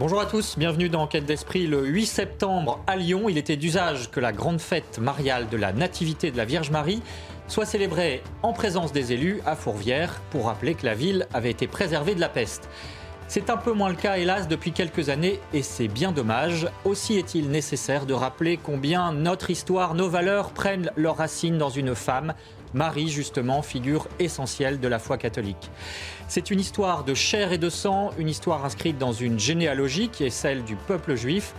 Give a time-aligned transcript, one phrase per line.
[0.00, 1.66] Bonjour à tous, bienvenue dans Enquête d'Esprit.
[1.66, 5.72] Le 8 septembre à Lyon, il était d'usage que la grande fête mariale de la
[5.72, 7.02] Nativité de la Vierge Marie
[7.48, 11.66] soit célébrée en présence des élus à Fourvière pour rappeler que la ville avait été
[11.66, 12.68] préservée de la peste.
[13.26, 16.68] C'est un peu moins le cas, hélas, depuis quelques années, et c'est bien dommage.
[16.84, 21.96] Aussi est-il nécessaire de rappeler combien notre histoire, nos valeurs prennent leurs racines dans une
[21.96, 22.34] femme,
[22.72, 25.70] Marie, justement, figure essentielle de la foi catholique.
[26.30, 30.24] C'est une histoire de chair et de sang, une histoire inscrite dans une généalogie qui
[30.24, 31.54] est celle du peuple juif.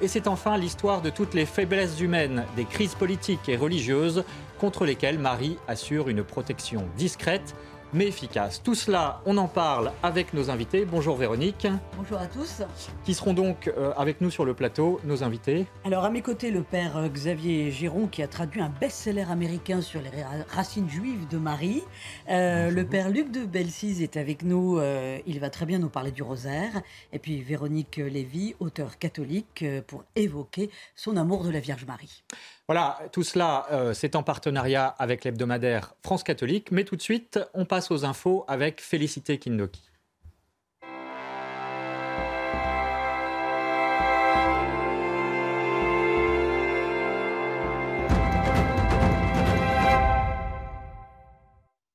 [0.00, 4.24] Et c'est enfin l'histoire de toutes les faiblesses humaines, des crises politiques et religieuses
[4.58, 7.54] contre lesquelles Marie assure une protection discrète
[7.94, 8.60] mais efficace.
[8.62, 10.84] Tout cela, on en parle avec nos invités.
[10.84, 11.66] Bonjour Véronique.
[11.96, 12.62] Bonjour à tous.
[13.04, 15.66] Qui seront donc euh, avec nous sur le plateau, nos invités.
[15.84, 19.80] Alors à mes côtés, le père euh, Xavier Giron qui a traduit un best-seller américain
[19.80, 20.10] sur les
[20.48, 21.82] racines juives de Marie.
[22.28, 24.80] Euh, le père Luc de Belsize est avec nous.
[25.26, 26.82] il va très bien nous parler du rosaire.
[27.12, 32.24] Et puis Véronique Lévy, auteur catholique, pour évoquer son amour de la Vierge Marie.
[32.66, 36.70] Voilà, tout cela, euh, c'est en partenariat avec l'hebdomadaire France catholique.
[36.70, 39.82] Mais tout de suite, on passe aux infos avec Félicité Kindoki.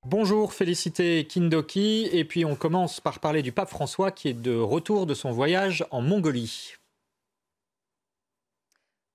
[0.06, 4.56] Bonjour Félicité Kindoki, et puis on commence par parler du pape François qui est de
[4.56, 6.79] retour de son voyage en Mongolie.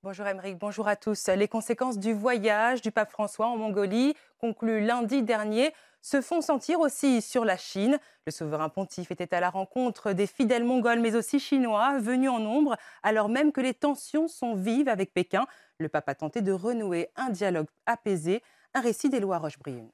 [0.05, 1.29] Bonjour Émeric, bonjour à tous.
[1.29, 5.73] Les conséquences du voyage du pape François en Mongolie, conclu lundi dernier,
[6.03, 7.99] se font sentir aussi sur la Chine.
[8.27, 12.39] Le souverain pontife était à la rencontre des fidèles mongols, mais aussi chinois, venus en
[12.39, 15.47] nombre, alors même que les tensions sont vives avec Pékin.
[15.79, 18.43] Le pape a tenté de renouer un dialogue apaisé.
[18.75, 19.89] Un récit d'Éloi Rochebrune.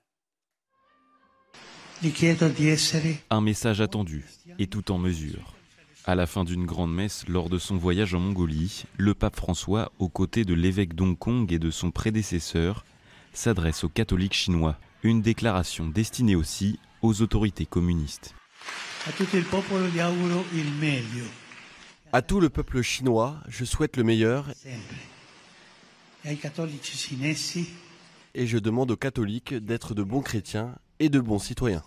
[3.31, 4.27] Un message attendu
[4.59, 5.55] et tout en mesure.
[6.07, 9.93] À la fin d'une grande messe lors de son voyage en Mongolie, le pape François,
[9.99, 12.85] aux côtés de l'évêque d'Hong Kong et de son prédécesseur,
[13.35, 14.79] s'adresse aux catholiques chinois.
[15.03, 18.35] Une déclaration destinée aussi aux autorités communistes.
[22.13, 24.47] À tout le peuple chinois, je souhaite le meilleur
[28.35, 31.83] et je demande aux catholiques d'être de bons chrétiens et de bons citoyens.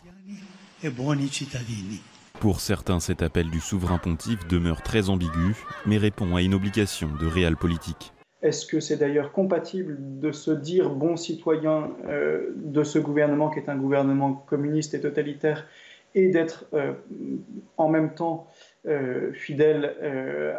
[2.44, 5.56] Pour certains, cet appel du souverain pontife demeure très ambigu,
[5.86, 8.12] mais répond à une obligation de réel politique.
[8.42, 13.60] Est-ce que c'est d'ailleurs compatible de se dire bon citoyen euh, de ce gouvernement qui
[13.60, 15.66] est un gouvernement communiste et totalitaire
[16.16, 16.92] et d'être euh,
[17.78, 18.50] en même temps
[18.88, 19.96] euh, fidèle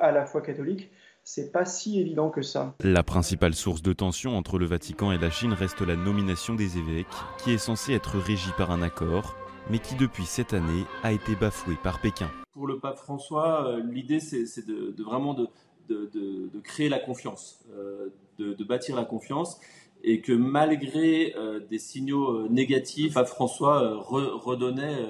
[0.00, 0.90] à la foi catholique?
[1.22, 2.74] C'est pas si évident que ça.
[2.82, 6.78] La principale source de tension entre le Vatican et la Chine reste la nomination des
[6.78, 7.06] évêques,
[7.42, 9.36] qui est censée être régie par un accord
[9.70, 12.30] mais qui depuis cette année a été bafoué par Pékin.
[12.52, 15.48] Pour le pape François, euh, l'idée c'est de, vraiment de,
[16.62, 18.08] créer la confiance, euh,
[18.38, 19.58] de, bâtir la confiance,
[20.02, 25.08] et que malgré euh, des signaux négatifs, pape François redonnait,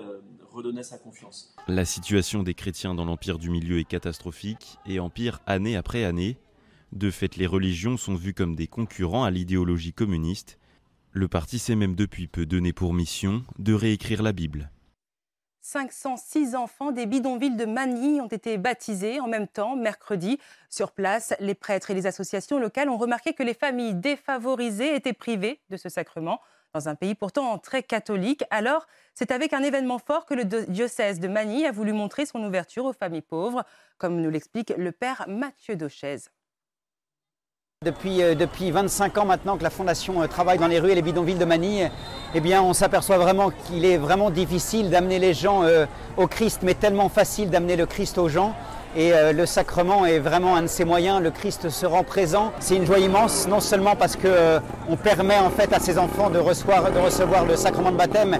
[0.50, 1.54] redonnait sa confiance.
[1.66, 6.38] La situation des chrétiens dans l'Empire du Milieu est catastrophique et empire année après année.
[6.92, 10.58] De fait, les religions sont vues comme des concurrents à l'idéologie communiste
[11.14, 14.70] le parti s'est même depuis peu donné pour mission de réécrire la Bible.
[15.60, 20.38] 506 enfants des bidonvilles de Manille ont été baptisés en même temps mercredi.
[20.68, 25.12] Sur place, les prêtres et les associations locales ont remarqué que les familles défavorisées étaient
[25.12, 26.40] privées de ce sacrement
[26.74, 28.42] dans un pays pourtant très catholique.
[28.50, 32.42] Alors, c'est avec un événement fort que le diocèse de Manille a voulu montrer son
[32.42, 33.64] ouverture aux familles pauvres,
[33.98, 36.16] comme nous l'explique le père Mathieu Dauchez.
[37.84, 40.94] Depuis, euh, depuis 25 ans maintenant que la Fondation euh, travaille dans les rues et
[40.94, 41.90] les bidonvilles de Manille,
[42.34, 45.84] eh on s'aperçoit vraiment qu'il est vraiment difficile d'amener les gens euh,
[46.16, 48.54] au Christ, mais tellement facile d'amener le Christ aux gens.
[48.96, 51.20] Et le sacrement est vraiment un de ces moyens.
[51.20, 52.52] Le Christ se rend présent.
[52.60, 56.38] C'est une joie immense, non seulement parce qu'on permet en fait à ces enfants de
[56.38, 56.84] recevoir,
[57.44, 58.38] le sacrement de baptême,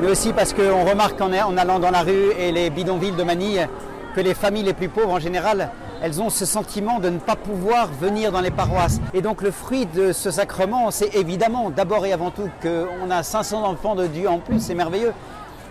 [0.00, 3.68] mais aussi parce qu'on remarque en allant dans la rue et les bidonvilles de Manille
[4.16, 5.70] que les familles les plus pauvres en général
[6.02, 9.00] elles ont ce sentiment de ne pas pouvoir venir dans les paroisses.
[9.14, 13.22] Et donc le fruit de ce sacrement, c'est évidemment d'abord et avant tout qu'on a
[13.22, 15.12] 500 enfants de Dieu en plus, c'est merveilleux.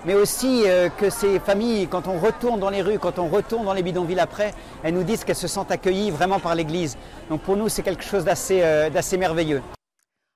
[0.04, 3.66] mais aussi euh, que ces familles, quand on retourne dans les rues, quand on retourne
[3.66, 4.52] dans les bidonvilles après,
[4.82, 6.98] elles nous disent qu'elles se sentent accueillies vraiment par l'Église.
[7.30, 9.62] Donc pour nous, c'est quelque chose d'assez euh, merveilleux.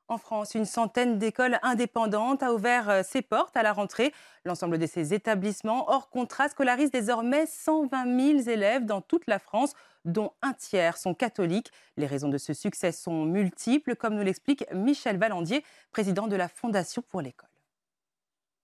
[0.08, 4.14] En France, une centaine d'écoles indépendantes a ouvert euh, ses portes à la rentrée.
[4.46, 9.74] L'ensemble de ces établissements hors contrat scolarisent désormais 120 000 élèves dans toute la France,
[10.06, 11.72] dont un tiers sont catholiques.
[11.98, 16.50] Les raisons de ce succès sont multiples, comme nous l'explique Michel Vallandier, président de la
[16.50, 17.55] Fondation pour l'école.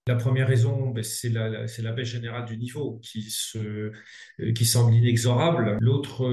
[0.07, 2.99] La première raison, ben, c'est la, baisse générale du niveau
[3.55, 3.91] euh,
[4.55, 5.77] qui semble inexorable.
[5.79, 6.27] L'autre,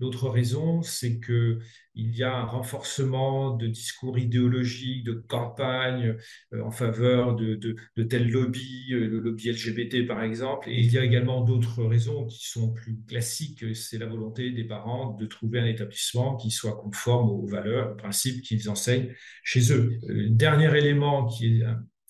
[0.00, 1.60] l'autre raison, c'est que
[1.94, 6.16] il y a un renforcement de discours idéologiques, de campagnes
[6.52, 10.68] euh, en faveur de, de, tels lobbies, euh, le lobby LGBT par exemple.
[10.68, 13.64] Et il y a également d'autres raisons qui sont plus classiques.
[13.76, 17.96] C'est la volonté des parents de trouver un établissement qui soit conforme aux valeurs, aux
[17.96, 19.14] principes qu'ils enseignent
[19.44, 19.96] chez eux.
[20.28, 21.64] dernier élément qui est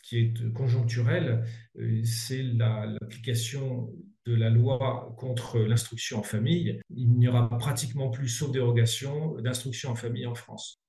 [0.07, 1.45] qui est conjoncturel,
[1.79, 3.93] euh, c'est l'application
[4.25, 6.81] de la loi contre l'instruction en famille.
[6.91, 10.81] Il n'y aura pratiquement plus, sauf dérogation, d'instruction en famille en France.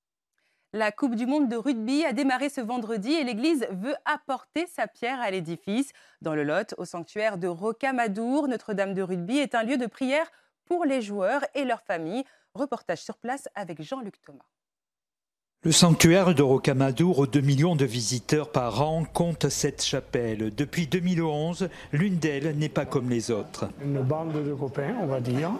[0.72, 4.86] La Coupe du Monde de rugby a démarré ce vendredi et l'Église veut apporter sa
[4.86, 5.90] pierre à l'édifice.
[6.20, 10.30] Dans le Lot, au sanctuaire de Rocamadour, Notre-Dame de Rugby est un lieu de prière
[10.66, 12.24] pour les joueurs et leurs familles.
[12.54, 14.44] Reportage sur place avec Jean-Luc Thomas.
[15.64, 20.54] Le sanctuaire de Rocamadour, aux 2 millions de visiteurs par an, compte cette chapelle.
[20.56, 23.68] Depuis 2011, l'une d'elles n'est pas comme les autres.
[23.84, 25.50] Une bande de copains, on va dire,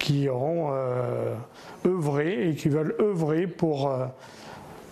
[0.00, 1.36] qui auront euh,
[1.86, 4.06] œuvré et qui veulent œuvrer pour euh,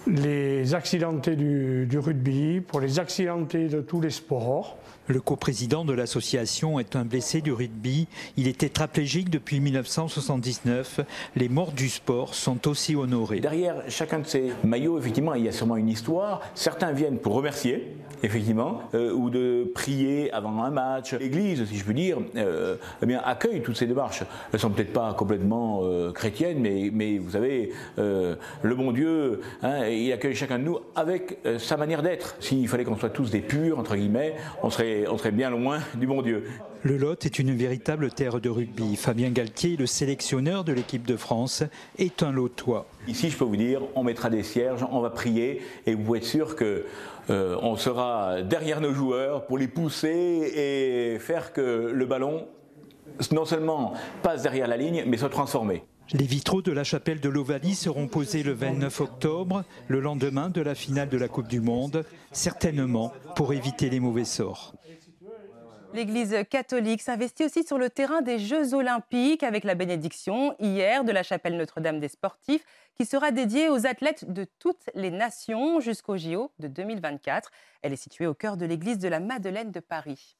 [0.06, 4.76] les accidentés du rugby, pour les accidentés de tous les sports.
[5.06, 8.08] Le coprésident de l'association est un blessé du rugby.
[8.38, 11.00] Il est tétraplégique depuis 1979.
[11.36, 13.40] Les morts du sport sont aussi honorés.
[13.40, 16.40] Derrière chacun de ces maillots, effectivement, il y a sûrement une histoire.
[16.54, 21.12] Certains viennent pour remercier, effectivement, euh, ou de prier avant un match.
[21.12, 24.22] L'Église, si je puis dire, euh, eh bien, accueille toutes ces démarches.
[24.54, 30.10] Elles sont peut-être pas complètement euh, chrétiennes, mais, vous savez, le bon Dieu, hein, il
[30.12, 32.36] accueille chacun de nous avec sa manière d'être.
[32.40, 35.80] S'il fallait qu'on soit tous des purs, entre guillemets, on serait on serait bien loin
[35.94, 36.44] du bon Dieu.
[36.82, 38.96] Le Lot est une véritable terre de rugby.
[38.96, 41.62] Fabien Galtier, le sélectionneur de l'équipe de France,
[41.98, 42.86] est un lotois.
[43.08, 46.18] Ici, je peux vous dire, on mettra des cierges, on va prier, et vous pouvez
[46.18, 46.84] être sûr que
[47.30, 52.46] euh, on sera derrière nos joueurs pour les pousser et faire que le ballon
[53.32, 55.84] non seulement passe derrière la ligne, mais soit transformé.
[56.12, 60.60] Les vitraux de la chapelle de l'Ovalie seront posés le 29 octobre, le lendemain de
[60.60, 64.74] la finale de la Coupe du Monde, certainement pour éviter les mauvais sorts.
[65.94, 71.12] L'Église catholique s'investit aussi sur le terrain des Jeux olympiques avec la bénédiction hier de
[71.12, 72.64] la chapelle Notre-Dame des sportifs
[72.96, 77.50] qui sera dédiée aux athlètes de toutes les nations jusqu'au JO de 2024.
[77.82, 80.36] Elle est située au cœur de l'église de la Madeleine de Paris.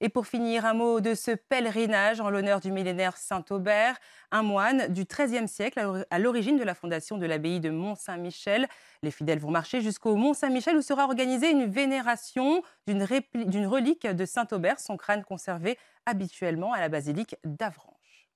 [0.00, 3.96] Et pour finir, un mot de ce pèlerinage en l'honneur du millénaire Saint-Aubert,
[4.30, 8.68] un moine du XIIIe siècle à l'origine de la fondation de l'abbaye de Mont-Saint-Michel.
[9.02, 14.80] Les fidèles vont marcher jusqu'au Mont-Saint-Michel où sera organisée une vénération d'une relique de Saint-Aubert,
[14.80, 18.28] son crâne conservé habituellement à la basilique d'Avranches.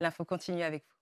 [0.00, 0.97] L'info continue avec vous.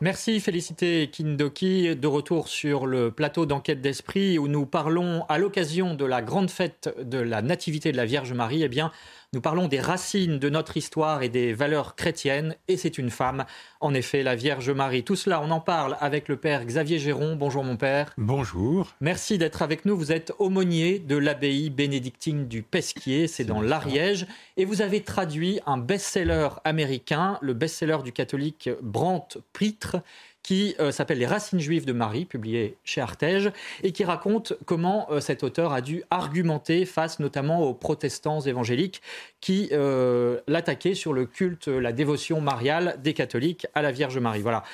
[0.00, 5.94] Merci Félicité Kindoki, de retour sur le plateau d'enquête d'esprit où nous parlons à l'occasion
[5.94, 8.92] de la grande fête de la Nativité de la Vierge Marie, eh bien,
[9.32, 13.44] nous parlons des racines de notre histoire et des valeurs chrétiennes, et c'est une femme,
[13.78, 15.04] en effet, la Vierge Marie.
[15.04, 17.36] Tout cela, on en parle avec le Père Xavier Géron.
[17.36, 18.12] Bonjour mon Père.
[18.18, 18.92] Bonjour.
[19.00, 19.96] Merci d'être avec nous.
[19.96, 25.60] Vous êtes aumônier de l'abbaye bénédictine du Pesquier, c'est dans l'Ariège, et vous avez traduit
[25.64, 29.98] un best-seller américain, le best-seller du catholique Brandt Pritre,
[30.42, 33.50] qui euh, s'appelle Les racines juives de Marie, publié chez Artege,
[33.82, 39.02] et qui raconte comment euh, cet auteur a dû argumenter face notamment aux protestants évangéliques
[39.40, 44.42] qui euh, l'attaquaient sur le culte, la dévotion mariale des catholiques à la Vierge Marie.
[44.42, 44.64] Voilà.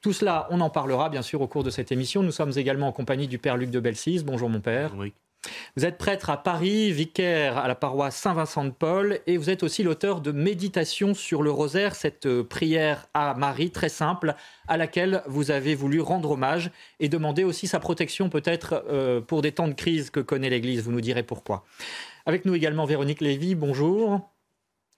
[0.00, 2.22] Tout cela, on en parlera bien sûr au cours de cette émission.
[2.22, 4.22] Nous sommes également en compagnie du Père Luc de Belsis.
[4.24, 4.92] Bonjour mon Père.
[5.76, 9.62] Vous êtes prêtre à Paris, vicaire à la paroisse Saint-Vincent de Paul, et vous êtes
[9.62, 14.34] aussi l'auteur de Méditation sur le rosaire, cette euh, prière à Marie très simple,
[14.68, 19.42] à laquelle vous avez voulu rendre hommage et demander aussi sa protection peut-être euh, pour
[19.42, 20.82] des temps de crise que connaît l'Église.
[20.82, 21.64] Vous nous direz pourquoi.
[22.26, 24.20] Avec nous également Véronique Lévy, bonjour.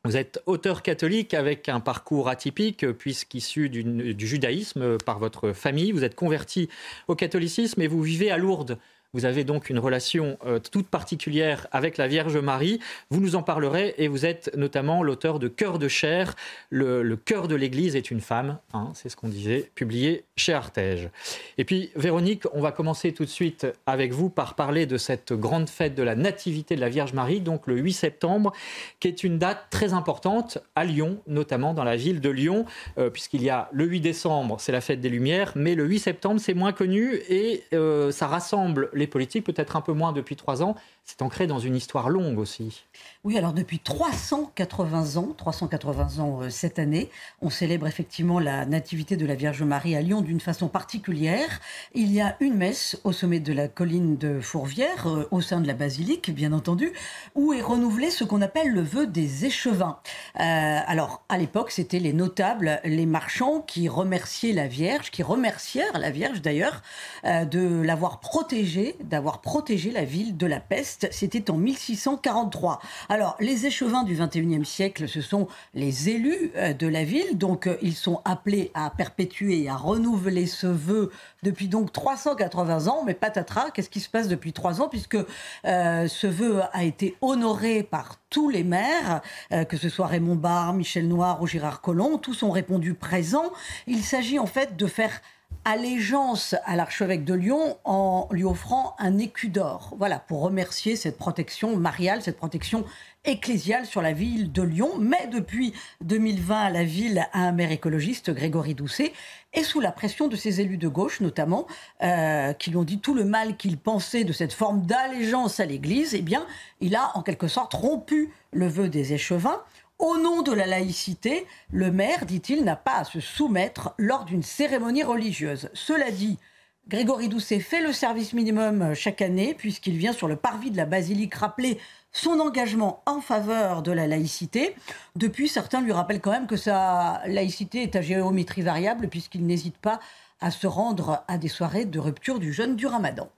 [0.04, 5.92] Vous êtes auteur catholique avec un parcours atypique puisqu'issu du judaïsme par votre famille.
[5.92, 6.68] Vous êtes converti
[7.08, 8.78] au catholicisme et vous vivez à Lourdes
[9.14, 12.78] Vous avez donc une relation euh, toute particulière avec la Vierge Marie.
[13.08, 16.36] Vous nous en parlerez et vous êtes notamment l'auteur de Cœur de chair.
[16.68, 21.08] Le, cœur de l'Église est une femme, hein, c'est ce qu'on disait, publié chez Artege.
[21.56, 25.32] Et puis, Véronique, on va commencer tout de suite avec vous par parler de cette
[25.32, 28.52] grande fête de la Nativité de la Vierge Marie, donc le 8 septembre,
[29.00, 32.66] qui est une date très importante à Lyon, notamment dans la ville de Lyon,
[32.98, 35.98] euh, puisqu'il y a le 8 décembre, c'est la fête des Lumières, mais le 8
[35.98, 40.36] septembre, c'est moins connu et euh, ça rassemble les politiques, peut-être un peu moins depuis
[40.36, 40.74] trois ans.
[41.08, 42.84] C'est ancré dans une histoire longue aussi.
[43.24, 47.08] Oui, alors depuis 380 ans, 380 ans euh, cette année,
[47.40, 51.60] on célèbre effectivement la nativité de la Vierge Marie à Lyon d'une façon particulière.
[51.94, 55.62] Il y a une messe au sommet de la colline de Fourvière, euh, au sein
[55.62, 56.92] de la basilique, bien entendu,
[57.34, 60.00] où est renouvelé ce qu'on appelle le vœu des échevins.
[60.38, 65.98] Euh, alors, à l'époque, c'était les notables, les marchands qui remerciaient la Vierge, qui remercièrent
[65.98, 66.82] la Vierge d'ailleurs,
[67.24, 70.97] de l'avoir protégée, d'avoir protégé la ville de la peste.
[71.10, 72.80] C'était en 1643.
[73.08, 77.66] Alors, les échevins du 21e siècle, ce sont les élus euh, de la ville, donc
[77.66, 81.10] euh, ils sont appelés à perpétuer et à renouveler ce vœu
[81.42, 83.04] depuis donc 380 ans.
[83.06, 85.16] Mais patatras, qu'est-ce qui se passe depuis trois ans puisque
[85.64, 89.22] euh, ce vœu a été honoré par tous les maires,
[89.70, 93.52] que ce soit Raymond Barre, Michel Noir ou Gérard Collomb, tous ont répondu présent.
[93.86, 95.22] Il s'agit en fait de faire
[95.68, 99.94] allégeance à l'archevêque de Lyon en lui offrant un écu d'or.
[99.98, 102.86] Voilà, pour remercier cette protection mariale, cette protection
[103.26, 104.92] ecclésiale sur la ville de Lyon.
[104.98, 109.12] Mais depuis 2020, la ville a un maire écologiste, Grégory Doucet,
[109.52, 111.66] et sous la pression de ses élus de gauche notamment,
[112.02, 115.66] euh, qui lui ont dit tout le mal qu'il pensait de cette forme d'allégeance à
[115.66, 116.46] l'Église, eh bien,
[116.80, 119.60] il a en quelque sorte rompu le vœu des échevins.
[119.98, 124.44] Au nom de la laïcité, le maire, dit-il, n'a pas à se soumettre lors d'une
[124.44, 125.70] cérémonie religieuse.
[125.74, 126.38] Cela dit,
[126.86, 130.86] Grégory Doucet fait le service minimum chaque année, puisqu'il vient sur le parvis de la
[130.86, 131.78] basilique rappeler
[132.12, 134.74] son engagement en faveur de la laïcité.
[135.16, 139.78] Depuis, certains lui rappellent quand même que sa laïcité est à géométrie variable, puisqu'il n'hésite
[139.78, 139.98] pas
[140.40, 143.28] à se rendre à des soirées de rupture du jeûne du ramadan.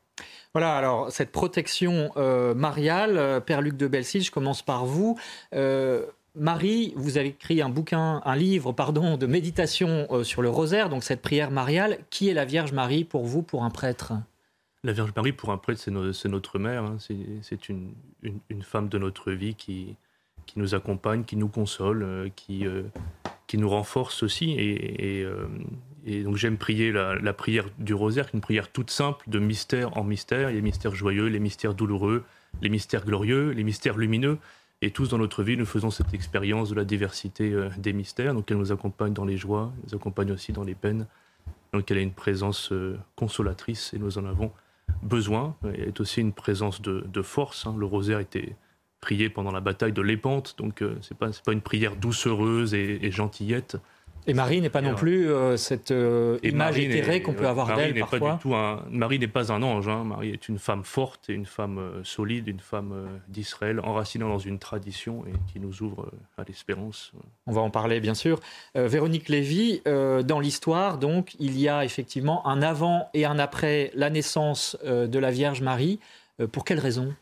[0.53, 5.19] Voilà, alors cette protection euh, mariale, euh, Père Luc de Belsil, je commence par vous.
[5.55, 6.07] Euh,
[6.37, 10.89] Marie, vous avez écrit un bouquin, un livre, pardon, de méditation euh, sur le rosaire,
[10.89, 11.99] donc cette prière mariale.
[12.11, 14.13] Qui est la Vierge Marie pour vous, pour un prêtre?
[14.85, 16.85] La Vierge Marie, pour un prêtre, c'est, notre mère.
[16.85, 16.99] Hein.
[17.43, 17.93] C'est, une,
[18.63, 19.97] femme de notre vie qui,
[20.57, 22.85] nous accompagne, qui nous console, euh, euh,
[23.47, 24.53] qui, nous renforce aussi.
[24.53, 25.27] Et,
[26.23, 30.05] donc j'aime prier la, la, prière du rosaire, une prière toute simple, de mystère en
[30.05, 30.49] mystère.
[30.51, 32.25] Il y a les mystères joyeux, les mystères douloureux,
[32.63, 34.39] les mystères glorieux, les mystères lumineux.
[34.83, 38.33] Et tous dans notre vie, nous faisons cette expérience de la diversité euh, des mystères.
[38.33, 41.07] Donc elle nous accompagne dans les joies, elle nous accompagne aussi dans les peines.
[41.73, 44.53] Donc elle a une présence euh, consolatrice et nous en avons
[45.03, 45.55] besoin.
[45.65, 47.67] Elle est aussi une présence de, force.
[47.67, 47.77] Hein.
[47.79, 48.57] Le rosaire était
[49.03, 53.11] prié pendant la bataille de Lépante, donc euh, ce n'est pas, une prière doucereuse et
[53.11, 53.77] gentillette.
[54.31, 57.99] Et Marie n'est pas non plus euh, cette euh, image éthérée qu'on peut avoir d'elle
[57.99, 58.21] parfois.
[58.21, 59.89] Pas du tout un, Marie n'est pas un ange.
[59.89, 60.05] Hein.
[60.05, 64.39] Marie est une femme forte et une femme euh, solide, une femme d'Israël, enracinée dans
[64.39, 67.11] une tradition et qui nous ouvre à l'espérance.
[67.49, 68.39] On va en parler bien sûr.
[68.77, 74.11] Véronique Lévy, dans l'histoire, donc, il y a effectivement un avant et un après la
[74.11, 75.99] naissance de la Vierge Marie.
[76.53, 77.13] pour quelles raisons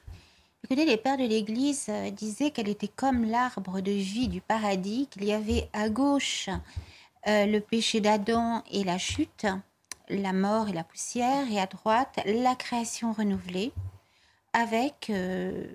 [0.70, 5.32] les pères de l'Église disaient qu'elle était comme l'arbre de vie du paradis, qu'il y
[5.32, 6.50] avait à gauche
[7.28, 9.46] euh, le péché d'Adam et la chute,
[10.08, 13.72] la mort et la poussière, et à droite, la création renouvelée,
[14.54, 15.66] avec euh,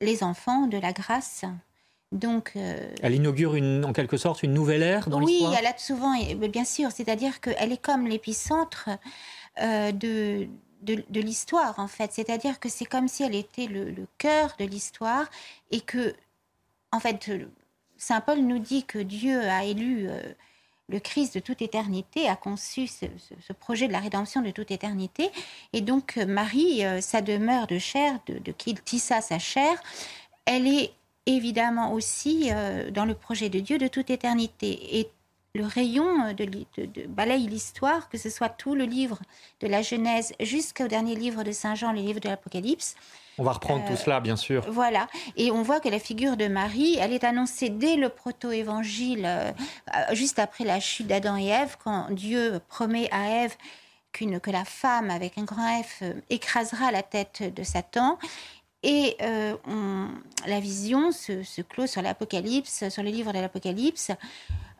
[0.00, 1.44] les enfants de la grâce.
[2.10, 5.52] Donc, euh, elle inaugure une, en quelque sorte une nouvelle ère dans l'histoire.
[5.52, 6.14] Oui, elle a souvent,
[6.48, 8.90] bien sûr, c'est-à-dire qu'elle est comme l'épicentre
[9.58, 10.48] de,
[10.82, 12.12] de, l'histoire, en fait.
[12.12, 15.26] C'est-à-dire que c'est comme si elle était le, le cœur de l'histoire
[15.70, 16.14] et que,
[16.90, 17.30] en fait,
[18.02, 20.20] Saint Paul nous dit que Dieu a élu euh,
[20.88, 23.06] le Christ de toute éternité, a conçu ce,
[23.52, 25.30] projet de la rédemption de toute éternité.
[25.72, 29.80] Et donc euh, Marie, euh, sa demeure de chair, de, qui il tissa sa chair,
[30.46, 30.90] elle est
[31.26, 32.50] évidemment aussi
[32.90, 34.98] dans le projet de Dieu de toute éternité.
[34.98, 35.08] Et
[35.54, 39.18] le rayon de, de balaye l'histoire, que ce soit tout le livre
[39.60, 42.96] de la Genèse jusqu'au dernier livre de Saint Jean, le livre de l'Apocalypse,
[43.38, 44.64] on va reprendre tout euh, cela, bien sûr.
[44.68, 45.08] Voilà.
[45.36, 49.52] Et on voit que la figure de Marie, elle est annoncée dès le proto-évangile, euh,
[49.94, 53.56] euh, juste après la chute d'Adam et Ève, quand Dieu promet à Ève
[54.12, 58.18] qu'une, que la femme, avec un grand F, écrasera la tête de Satan.
[58.84, 64.10] Et la vision se, se, clôt sur l'Apocalypse, sur le livre de l'Apocalypse,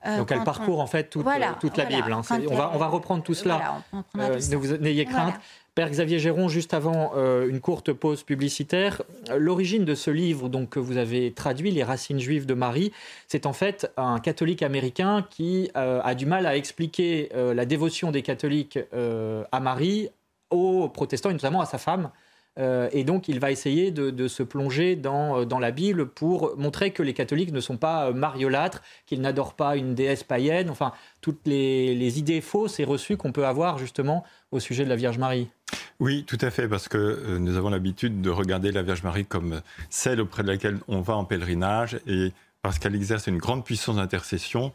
[0.05, 1.27] Donc elle parcourt en fait toute,
[1.61, 2.13] toute la Bible.
[2.13, 2.23] Hein.
[2.51, 3.83] On, va, on va reprendre tout cela.
[4.15, 5.35] ne vous n'ayez crainte.
[5.75, 9.01] Père Xavier Géron, juste avant euh, une courte pause publicitaire,
[9.35, 12.93] l'origine de ce livre donc, que vous avez traduit, Les racines juives de Marie,
[13.27, 17.65] c'est en fait un catholique américain qui euh, a du mal à expliquer euh, la
[17.65, 20.11] dévotion des catholiques à Marie
[20.51, 22.11] aux protestants et notamment à sa femme.
[22.59, 26.93] Euh, et donc, il va essayer de, se plonger euh, dans, la Bible pour montrer
[26.93, 30.93] que les catholiques ne sont pas euh, mariolâtres, qu'ils n'adorent pas une déesse païenne, enfin,
[31.21, 35.19] toutes les, idées fausses et reçues qu'on peut avoir justement au sujet de la Vierge
[35.19, 35.49] Marie.
[35.99, 39.63] Oui, tout à fait, parce que nous avons l'habitude de regarder la Vierge Marie comme
[39.89, 43.97] celle auprès de laquelle on va en pèlerinage, et parce qu'elle exerce une grande puissance
[43.97, 44.73] d'intercession,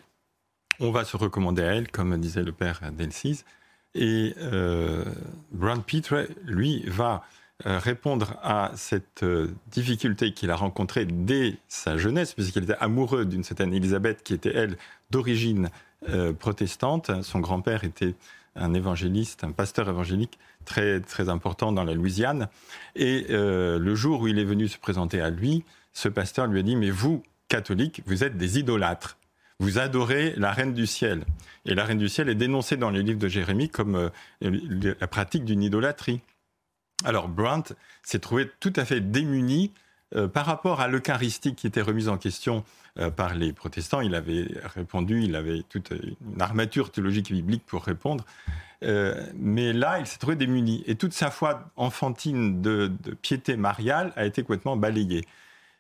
[0.79, 3.45] on va se recommander à elle, comme disait le père Delcise.
[3.95, 5.03] Et euh,
[5.85, 7.23] Petre, lui, va
[7.65, 13.43] répondre à cette euh, difficulté qu'il a rencontrée dès sa jeunesse, puisqu'il était amoureux d'une
[13.43, 14.77] certaine Élisabeth qui était, elle,
[15.09, 15.69] d'origine
[16.09, 17.11] euh, protestante.
[17.23, 18.13] Son grand-père était
[18.55, 22.47] un évangéliste, un pasteur évangélique très, très important dans la Louisiane.
[22.95, 26.63] Et le jour où il est venu se présenter à lui, ce pasteur lui a
[26.63, 29.17] dit, mais vous, catholiques, vous êtes des idolâtres.
[29.59, 31.23] Vous adorez la reine du ciel.
[31.65, 34.09] Et la reine du ciel est dénoncée dans les livres de Jérémie comme
[34.41, 36.21] la pratique d'une idolâtrie.
[37.05, 39.71] Alors Brandt s'est trouvé tout à fait démuni
[40.15, 42.63] euh, par rapport à l'Eucharistie qui était remise en question
[42.97, 43.99] euh, par les protestants.
[43.99, 48.25] Il avait répondu, il avait toute une armature théologique et biblique pour répondre.
[48.83, 50.81] Euh, mais là, il s'est trouvé démuni.
[50.87, 55.25] Et toute sa foi enfantine de, piété mariale a été complètement balayée.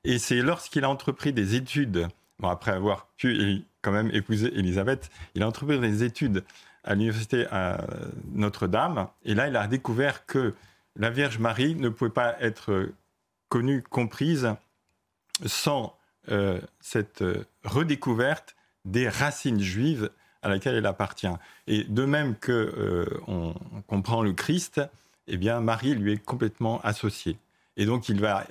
[0.03, 2.07] Et c'est lorsqu'il a entrepris des études,
[2.39, 6.43] bon, après avoir pu quand même épouser Élisabeth, il a entrepris des études
[6.83, 7.77] à l'université à
[8.33, 9.07] Notre-Dame.
[9.23, 10.53] Et là, il a découvert que
[10.97, 12.89] la Vierge Marie ne pouvait pas être
[13.49, 14.49] connue, comprise,
[15.45, 15.97] sans
[16.29, 20.09] euh, cette euh, redécouverte des racines juives
[20.41, 21.27] à laquelle elle appartient.
[21.67, 23.53] Et de même que euh, on
[23.87, 24.81] comprend le Christ,
[25.27, 27.37] eh bien Marie lui est complètement associée.
[27.75, 28.45] Et donc il va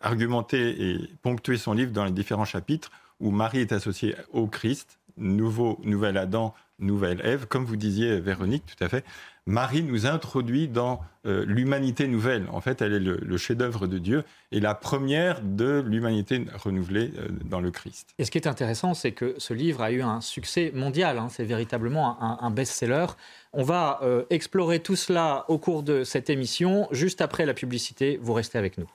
[0.00, 2.90] argumenter et ponctuer son livre dans les différents chapitres
[3.20, 8.64] où Marie est associée au Christ, nouveau, nouvel Adam, nouvelle Ève, comme vous disiez Véronique,
[8.66, 9.04] tout à fait.
[9.46, 12.46] Marie nous introduit dans euh, l'humanité nouvelle.
[12.52, 17.28] En fait, elle est le, chef-d'œuvre de Dieu et la première de l'humanité renouvelée euh,
[17.44, 18.10] dans le Christ.
[18.18, 21.18] Et ce qui est intéressant, c'est que ce livre a eu un succès mondial.
[21.18, 21.28] Hein.
[21.28, 23.06] C'est véritablement un, best-seller.
[23.52, 26.86] On va euh, explorer tout cela au cours de cette émission.
[26.92, 28.88] Juste après la publicité, vous restez avec nous.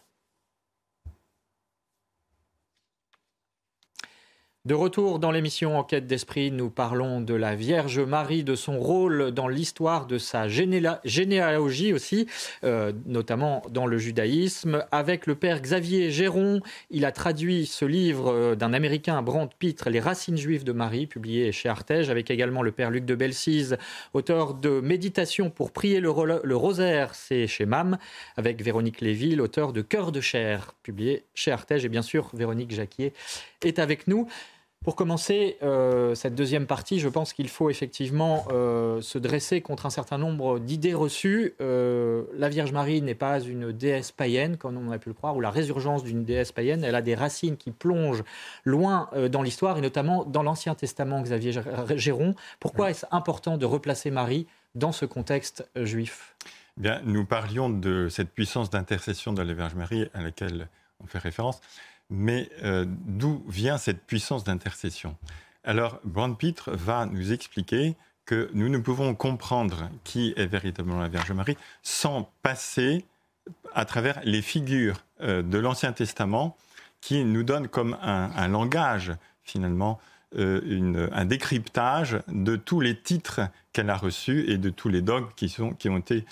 [4.67, 9.31] De retour dans l'émission Enquête d'esprit, nous parlons de la Vierge Marie, de son rôle
[9.31, 12.27] dans l'histoire, de sa généalogie aussi,
[12.65, 14.83] euh, notamment dans le judaïsme.
[14.91, 19.89] Avec le père Xavier Géron, il a traduit ce livre euh, d'un Américain, Brandt Pitre,
[19.89, 23.77] Les racines juives de Marie, publié chez Artege, avec également le père Luc de Belsize,
[24.13, 27.97] auteur de Méditation pour prier le, rosaire, c'est chez MAM,
[28.35, 32.71] avec Véronique Lévy, l'auteur de Cœur de chair, publié chez Artege, et bien sûr Véronique
[32.71, 33.13] Jacquier
[33.63, 34.27] est avec nous.
[34.87, 39.85] Pour commencer euh, cette deuxième partie, je pense qu'il faut effectivement euh, se dresser contre
[39.85, 41.55] un certain nombre d'idées reçues.
[41.59, 45.35] Euh, la Vierge Marie n'est pas une déesse païenne, comme on a pu le croire,
[45.35, 46.85] ou la résurgence d'une déesse païenne.
[46.85, 48.23] Elle a des racines qui plongent
[48.63, 51.51] loin dans l'histoire, et notamment dans l'Ancien Testament, Xavier
[51.97, 52.33] Géron.
[52.61, 56.33] Pourquoi est-ce important de replacer Marie dans ce contexte juif?
[56.77, 60.69] Bien, nous parlions de cette puissance d'intercession de la Vierge Marie à laquelle
[61.03, 61.59] on fait référence.
[62.09, 65.15] Mais euh, d'où vient cette puissance d'intercession?
[65.63, 71.07] Alors, Brand Pitre va nous expliquer que nous ne pouvons comprendre qui est véritablement la
[71.07, 73.05] Vierge Marie sans passer
[73.73, 76.57] à travers les figures euh, de l'Ancien Testament
[76.99, 79.99] qui nous donnent comme un, langage, finalement,
[80.35, 83.41] euh, un décryptage de tous les titres
[83.71, 86.25] qu'elle a reçus et de tous les dogmes qui, qui ont été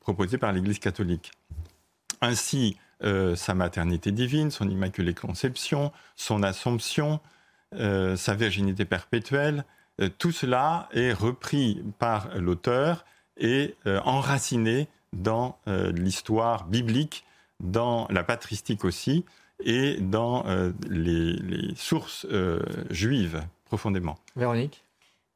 [0.00, 1.32] proposés par l'Église catholique.
[2.20, 7.20] Ainsi, euh, sa maternité divine, son immaculée conception, son assomption,
[7.74, 9.64] euh, sa virginité perpétuelle.
[10.00, 13.04] Euh, tout cela est repris par l'auteur
[13.38, 17.24] et enraciné dans l'histoire biblique,
[17.60, 19.24] dans la patristique aussi,
[19.64, 20.44] et dans
[20.88, 22.26] les, les, sources
[22.90, 24.18] juives profondément.
[24.36, 24.84] Véronique?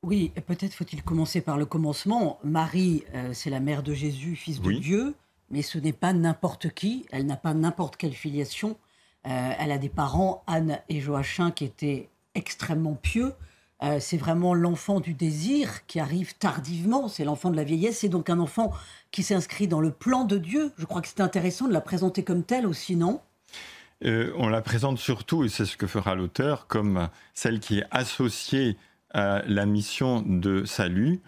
[0.03, 2.39] Oui, peut-être faut-il commencer par le commencement.
[2.45, 3.03] Marie,
[3.33, 5.15] c'est la mère de Jésus, fils de Dieu
[5.51, 8.77] mais ce n'est pas n'importe qui, elle n'a pas n'importe quelle filiation.
[9.27, 13.33] Euh, elle a des parents, Anne et Joachim, qui étaient extrêmement pieux.
[13.83, 18.09] Euh, c'est vraiment l'enfant du désir qui arrive tardivement, c'est l'enfant de la vieillesse, c'est
[18.09, 18.73] donc un enfant
[19.11, 20.73] qui s'inscrit dans le plan de Dieu.
[20.79, 23.21] Je crois que c'est intéressant de la présenter comme telle aussi, non?
[24.05, 27.87] Euh, on la présente surtout, et c'est ce que fera l'auteur, comme celle qui est
[27.91, 28.77] associée
[29.13, 31.21] à la mission de salut.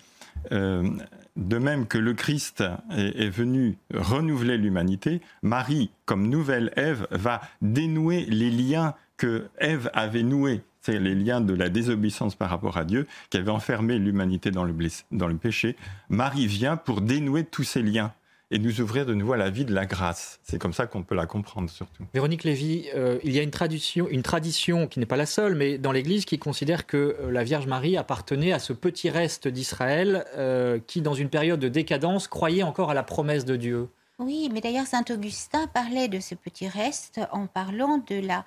[0.52, 0.88] Euh,
[1.36, 8.24] de même que le Christ est, venu renouveler l'humanité, Marie, comme nouvelle Ève, va dénouer
[8.26, 12.84] les liens que Ève avait noués, c'est les liens de la désobéissance par rapport à
[12.84, 14.74] Dieu, qui avait enfermé l'humanité dans le,
[15.12, 15.76] dans le péché.
[16.08, 18.12] Marie vient pour dénouer tous ces liens
[18.50, 20.40] et nous ouvrir de nouveau à la vie de la grâce.
[20.42, 22.04] C'est comme ça qu'on peut la comprendre surtout.
[22.14, 25.54] Véronique Lévy, euh, il y a une tradition, une tradition qui n'est pas la seule,
[25.54, 29.48] mais dans l'Église qui considère que euh, la Vierge Marie appartenait à ce petit reste
[29.48, 33.88] d'Israël euh, qui, dans une période de décadence, croyait encore à la promesse de Dieu.
[34.18, 38.44] Oui, mais d'ailleurs Saint Augustin parlait de ce petit reste en parlant de la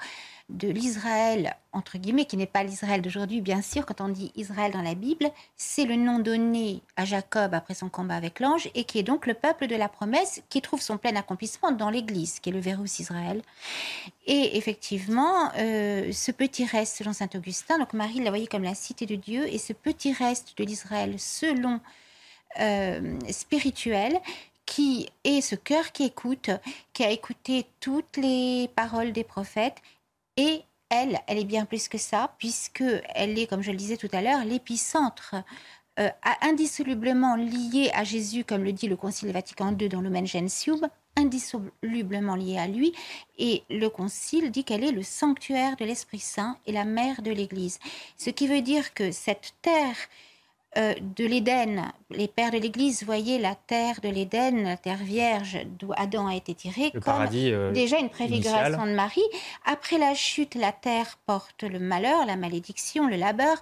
[0.51, 4.71] de l'Israël, entre guillemets, qui n'est pas l'Israël d'aujourd'hui, bien sûr, quand on dit Israël
[4.71, 8.83] dans la Bible, c'est le nom donné à Jacob après son combat avec l'ange, et
[8.83, 12.39] qui est donc le peuple de la promesse, qui trouve son plein accomplissement dans l'Église,
[12.39, 13.41] qui est le Vérus Israël.
[14.25, 18.75] Et effectivement, euh, ce petit reste, selon Saint Augustin, donc Marie l'a voyé comme la
[18.75, 21.79] cité de Dieu, et ce petit reste de l'Israël, selon
[22.59, 24.19] euh, spirituel,
[24.65, 26.49] qui est ce cœur qui écoute,
[26.93, 29.81] qui a écouté toutes les paroles des prophètes
[30.37, 32.83] et elle, elle est bien plus que ça, puisque
[33.15, 35.35] elle est, comme je le disais tout à l'heure, l'épicentre
[35.99, 36.09] euh,
[36.41, 42.35] indissolublement lié à Jésus, comme le dit le Concile Vatican II dans le Gentium, indissolublement
[42.35, 42.93] lié à lui.
[43.37, 47.31] Et le Concile dit qu'elle est le sanctuaire de l'Esprit Saint et la mère de
[47.31, 47.79] l'Église.
[48.17, 49.97] Ce qui veut dire que cette terre
[50.77, 51.91] euh, de l'Éden.
[52.09, 56.35] Les pères de l'Église voyaient la terre de l'Éden, la terre vierge d'où Adam a
[56.35, 59.19] été tiré, comme euh, déjà une préfiguration de Marie.
[59.65, 63.57] Après la chute, la terre porte le malheur, la malédiction, le labeur.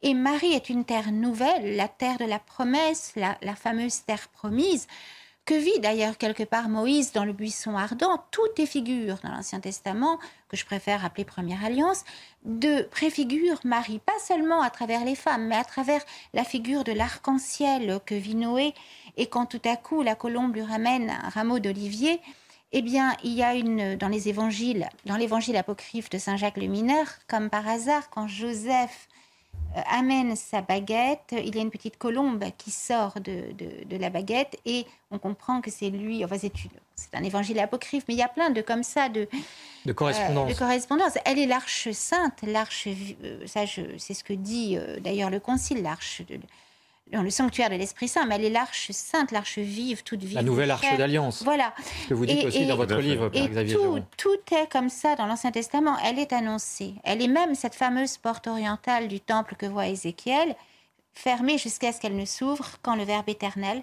[0.00, 4.86] Et Marie est une terre nouvelle, la terre de la promesse, la fameuse terre promise.
[5.44, 9.60] Que vit d'ailleurs quelque part Moïse dans le buisson ardent Tout est figure dans l'Ancien
[9.60, 12.04] Testament, que je préfère appeler Première Alliance,
[12.46, 16.00] de préfigure Marie, pas seulement à travers les femmes, mais à travers
[16.32, 18.72] la figure de l'arc-en-ciel que vit Noé,
[19.18, 22.22] et quand tout à coup la colombe lui ramène un rameau d'olivier,
[22.72, 26.56] eh bien, il y a une dans les évangiles, dans l'évangile apocryphe de Saint Jacques
[26.56, 29.08] le Mineur, comme par hasard, quand Joseph
[29.74, 34.58] amène sa baguette, il y a une petite colombe qui sort de, de, la baguette
[34.64, 36.24] et on comprend que c'est lui.
[36.24, 36.52] Enfin, c'est,
[36.94, 39.28] c'est un évangile apocryphe, mais il y a plein de comme ça de,
[39.84, 40.50] de correspondance.
[40.50, 41.18] Euh, de correspondance.
[41.24, 42.86] Elle est l'arche sainte, l'arche.
[42.88, 43.62] Euh, ça,
[43.98, 46.38] c'est ce que dit d'ailleurs le Concile, l'arche de,
[47.12, 50.34] dans le sanctuaire de l'Esprit Saint, mais elle est l'arche sainte, l'arche vive, toute vive.
[50.34, 51.42] La nouvelle arche d'alliance.
[51.42, 51.74] Voilà.
[52.04, 53.74] Ce que vous dites aussi dans votre livre, Père Xavier.
[53.74, 55.96] Tout, tout est comme ça dans l'Ancien Testament.
[56.04, 56.94] Elle est annoncée.
[57.04, 60.56] Elle est même cette fameuse porte orientale du temple que voit Ézéchiel,
[61.12, 63.82] fermée jusqu'à ce qu'elle ne s'ouvre quand le Verbe éternel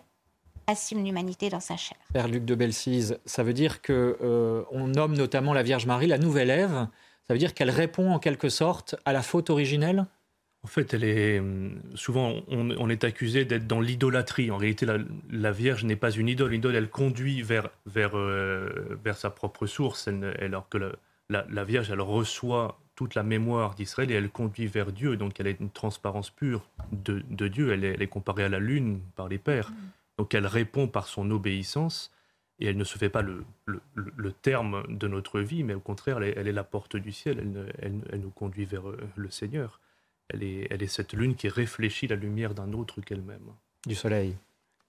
[0.68, 1.98] assume l'humanité dans sa chair.
[2.14, 6.08] Père Luc de Belsize, ça veut dire que euh, on nomme notamment la Vierge Marie
[6.08, 6.88] la nouvelle Ève.
[7.28, 10.06] Ça veut dire qu'elle répond en quelque sorte à la faute originelle?
[10.64, 14.52] En fait, elle est hum, souvent on, est accusé d'être dans l'idolâtrie.
[14.52, 14.86] En réalité,
[15.32, 16.52] la, Vierge n'est pas une idole.
[16.52, 20.08] L'idole, elle conduit vers vers euh, vers sa propre source.
[20.40, 20.78] alors que
[21.30, 25.18] la, Vierge, elle reçoit toute la mémoire d'Israël et elle conduit vers Dieu.
[25.18, 27.72] Donc, elle est une transparence pure de, Dieu.
[27.72, 29.72] Elle est, comparée à la lune par les pères.
[29.72, 29.76] Mm.
[30.20, 32.12] Donc, elle répond par son obéissance
[32.60, 36.22] et elle ne se fait pas le, le, terme de notre vie, mais au contraire,
[36.22, 37.40] elle est, la porte du ciel.
[37.80, 39.81] Elle, elle nous conduit vers euh, le Seigneur
[40.34, 40.44] elle
[40.84, 43.54] est, cette lune qui réfléchit la lumière d'un autre qu'elle-même.
[43.86, 44.36] Du soleil.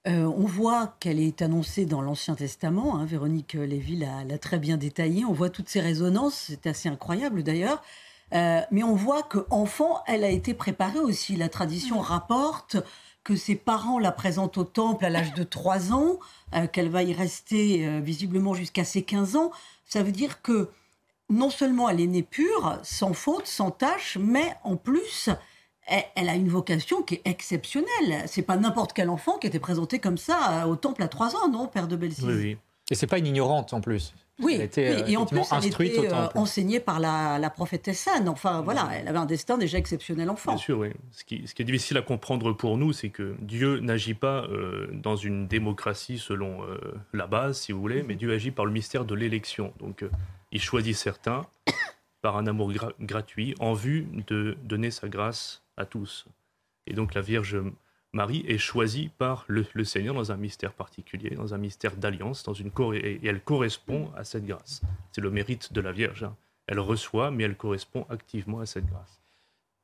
[0.09, 2.97] Euh, on voit qu'elle est annoncée dans l'Ancien Testament.
[2.97, 5.25] Hein, Véronique Lévy l'a très bien détaillé.
[5.25, 6.47] On voit toutes ces résonances.
[6.49, 7.83] C'est assez incroyable d'ailleurs.
[8.35, 11.37] Euh, mais on voit qu'enfant, elle a été préparée aussi.
[11.37, 12.77] La tradition rapporte
[13.23, 16.19] que ses parents la présentent au temple à l'âge de 3 ans,
[16.55, 19.53] euh, qu'elle va y rester visiblement jusqu'à ses 15 ans.
[19.85, 20.71] Ça veut dire que
[21.33, 25.31] non seulement elle est née pure, sans faute, sans tâche, mais en plus,
[25.87, 28.25] elle, a une vocation qui est exceptionnelle.
[28.27, 31.49] C'est pas n'importe quel enfant qui était présenté comme ça au temple à trois ans,
[31.49, 32.57] non, père de Belsize Oui, oui.
[32.91, 34.15] Et c'est pas une ignorante en plus.
[34.41, 38.29] Oui, elle était, et en plus, elle était euh, enseignée par la, la prophétesse Anne.
[38.29, 40.53] Enfin, voilà, elle avait un destin déjà exceptionnel enfant.
[40.53, 40.89] Bien sûr, oui.
[41.13, 44.45] Ce qui, ce qui est difficile à comprendre pour nous, c'est que Dieu n'agit pas
[44.45, 46.79] euh, dans une démocratie selon euh,
[47.13, 49.73] la base, si vous voulez, mais Dieu agit par le mystère de l'élection.
[49.79, 50.05] Donc,
[50.53, 51.47] il choisit certains
[52.21, 56.27] par un amour gratuit en vue de donner sa grâce à tous.
[56.87, 57.59] Et donc la Vierge
[58.13, 62.53] Marie est choisie par le, Seigneur dans un mystère particulier, dans un mystère d'alliance, dans
[62.53, 64.83] une et elle correspond à cette grâce.
[65.13, 66.25] C'est le mérite de la Vierge.
[66.25, 66.37] Hein.
[66.67, 69.22] Elle reçoit, mais elle correspond activement à cette grâce.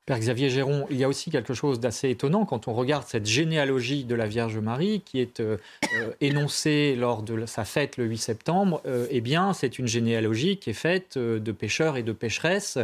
[0.08, 3.26] Père Xavier Géron, il y a aussi quelque chose d'assez étonnant quand on regarde cette
[3.26, 5.58] généalogie de la Vierge Marie qui est euh,
[5.96, 8.80] euh, énoncée lors de sa fête le 8 septembre.
[8.86, 12.78] Euh, eh bien, c'est une généalogie qui est faite de pêcheurs et de pécheresses.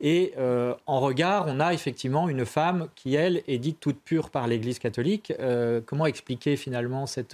[0.00, 4.46] Et en regard, on a effectivement une femme qui, elle, est dite toute pure par
[4.46, 5.34] l'Église catholique.
[5.84, 7.26] comment expliquer finalement ces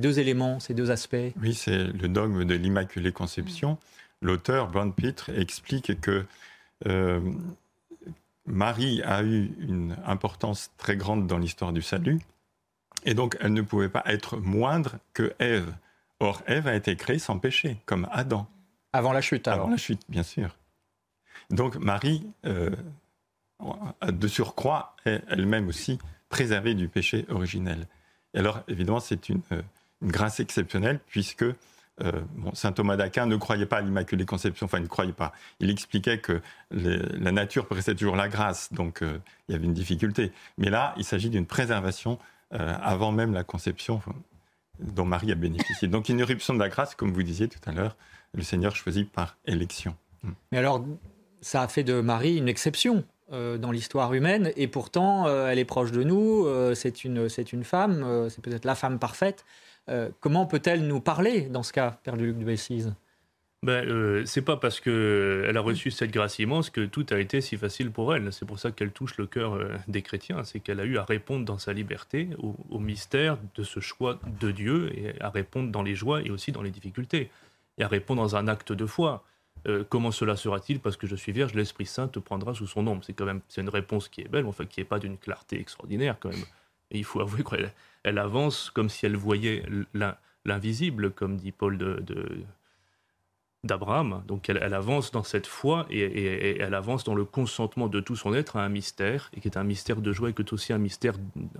[0.00, 1.14] deux éléments, ces deux aspects?
[1.40, 3.78] Oui, c'est le dogme de l'Immaculée Conception.
[4.20, 6.24] L'auteur, Van Pitre, explique que
[8.50, 12.20] Marie a eu une importance très grande dans l'histoire du salut,
[13.04, 15.74] et donc elle ne pouvait pas être moindre que Ève.
[16.18, 18.46] Or, Ève a été créée sans péché, comme Adam.
[18.92, 20.56] Avant la chute, alors Avant la chute, bien sûr.
[21.50, 22.70] Donc Marie, euh,
[24.06, 27.86] de surcroît, est elle-même aussi préservée du péché originel.
[28.34, 29.62] Et alors, évidemment, c'est une, euh,
[30.02, 31.44] une, grâce exceptionnelle, puisque
[32.02, 32.12] euh,
[32.54, 35.32] Saint Thomas d'Aquin ne croyait pas à l'Immaculée Conception, enfin il ne croyait pas.
[35.60, 39.74] Il expliquait que la nature précède toujours la grâce, donc euh, il y avait une
[39.74, 40.32] difficulté.
[40.56, 42.18] Mais là, il s'agit d'une préservation
[42.54, 44.00] euh, avant même la conception
[44.78, 45.88] dont Marie a bénéficié.
[45.88, 47.96] Donc une éruption de la grâce, comme vous disiez tout à l'heure,
[48.32, 49.94] le Seigneur choisit par élection.
[50.22, 50.32] Hmm.
[50.52, 50.84] Mais alors,
[51.42, 55.92] ça a fait de Marie une exception dans l'histoire humaine, et pourtant, elle est proche
[55.92, 59.44] de nous, c'est une, une femme, c'est peut-être la femme parfaite.
[59.90, 62.94] Euh, comment peut-elle nous parler dans ce cas, Père Luc de Bessise?
[63.62, 67.42] Ben, euh, c'est pas parce qu'elle a reçu cette grâce immense que tout a été
[67.42, 68.32] si facile pour elle.
[68.32, 70.44] C'est pour ça qu'elle touche le cœur euh, des chrétiens.
[70.44, 74.50] C'est qu'elle a eu à répondre dans sa liberté au, mystère de ce choix de
[74.50, 77.30] Dieu et à répondre dans les joies et aussi dans les difficultés.
[77.76, 79.24] Et à répondre dans un acte de foi.
[79.90, 80.80] comment cela sera-t-il?
[80.80, 83.04] Parce que je suis vierge, l'Esprit Saint te prendra sous son ombre.
[83.04, 85.60] C'est quand même c'est une réponse qui est belle, enfin qui n'est pas d'une clarté
[85.60, 86.44] extraordinaire quand même.
[86.90, 87.72] Il faut avouer qu'elle
[88.02, 89.62] elle avance comme si elle voyait
[90.44, 92.02] l'invisible, comme dit Paul de,
[93.64, 94.22] d'Abraham.
[94.26, 98.34] Donc elle, avance dans cette foi et, elle avance dans le consentement de tout son
[98.34, 100.72] être à un mystère, et qui est un mystère de joie et qui est aussi
[100.72, 101.14] un mystère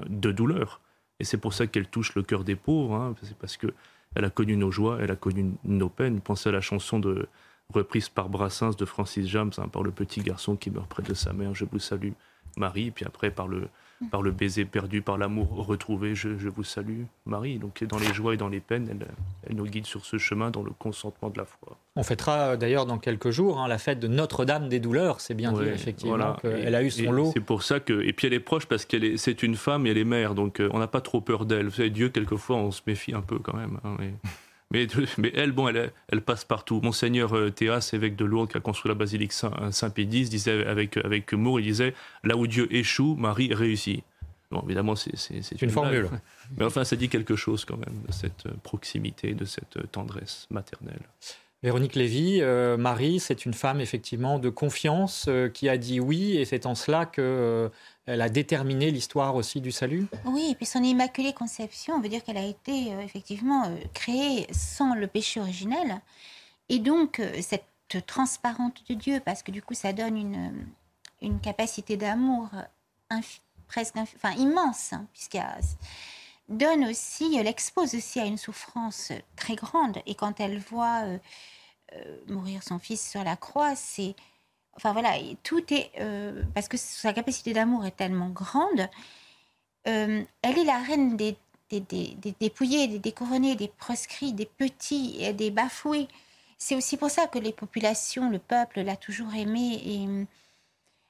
[0.09, 0.81] de douleur.
[1.19, 3.15] Et c'est pour ça qu'elle touche le cœur des pauvres, hein.
[3.23, 3.67] c'est parce que
[4.17, 6.21] elle a connu nos joies, elle a connu nos peines.
[6.21, 7.29] Pensez à la chanson de,
[7.73, 11.15] reprise par Brassens de Francis James, hein, par le petit garçon qui meurt près de
[11.15, 12.13] sa mère, Je vous salue
[12.57, 13.69] Marie, puis après par le,
[14.11, 17.59] par le baiser perdu, par l'amour retrouvé, je, vous salue, Marie.
[17.59, 18.89] Donc dans les joies et dans les peines,
[19.47, 21.77] elle, nous guide sur ce chemin dans le consentement de la foi.
[21.97, 25.35] On fêtera euh, d'ailleurs dans quelques jours hein, la fête de Notre-Dame des douleurs, c'est
[25.35, 27.31] bien dit effectivement qu'elle a eu son lot.
[27.35, 29.87] C'est pour ça que, et puis elle est proche parce qu'elle est, c'est une femme
[29.87, 31.67] et elle est mère, donc euh, on n'a pas trop peur d'elle.
[31.67, 33.79] Vous savez, Dieu quelquefois on se méfie un peu quand même.
[33.85, 34.13] Hein, mais,
[35.19, 36.81] mais, elle, bon, elle, elle passe partout.
[36.83, 41.33] Monseigneur euh, Théas, évêque de Lourdes, qui a construit la basilique Saint-Pédis, disait avec, avec
[41.33, 44.05] humour, il disait Là où Dieu échoue, Marie réussit.
[44.51, 46.09] Bon, évidemment, c'est une, une formule.
[46.57, 49.83] Mais enfin, ça dit quelque chose quand même de cette euh, proximité, de cette euh,
[49.91, 51.03] tendresse maternelle.
[51.63, 52.41] Véronique Lévy,
[52.79, 57.05] Marie, c'est une femme effectivement de confiance qui a dit oui, et c'est en cela
[57.05, 57.71] qu'elle
[58.11, 60.07] elle a déterminé l'histoire aussi du salut.
[60.25, 64.95] Oui, et puis son immaculée conception on veut dire qu'elle a été effectivement créée sans
[64.95, 66.01] le péché originel,
[66.69, 70.67] et donc cette transparente de Dieu, parce que du coup ça donne une,
[71.23, 72.49] une capacité d'amour
[73.67, 73.97] presque
[74.37, 75.45] immense, hein, puisqu'il
[76.49, 79.99] donne aussi, elle expose aussi à une souffrance très grande.
[80.07, 81.19] Et quand elle voit euh,
[81.95, 84.15] euh, mourir son fils sur la croix, c'est.
[84.75, 85.91] Enfin voilà, tout est.
[85.99, 88.89] Euh, parce que sa capacité d'amour est tellement grande.
[89.85, 91.37] elle est la reine des,
[91.71, 96.09] des, dépouillés, des découronnés, des proscrits, des petits, des bafoués.
[96.59, 99.81] C'est aussi pour ça que les populations, le peuple l'a toujours aimé.
[99.85, 100.27] Et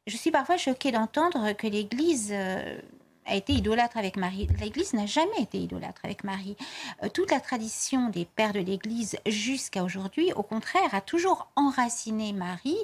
[0.07, 2.79] je suis parfois choquée d'entendre que l'Église euh,
[3.27, 4.49] a été idolâtre avec Marie.
[4.61, 6.57] L'Église n'a jamais été idolâtre avec Marie.
[7.03, 12.33] Euh, toute la tradition des pères de l'Église jusqu'à aujourd'hui, au contraire, a toujours enraciné
[12.33, 12.79] Marie,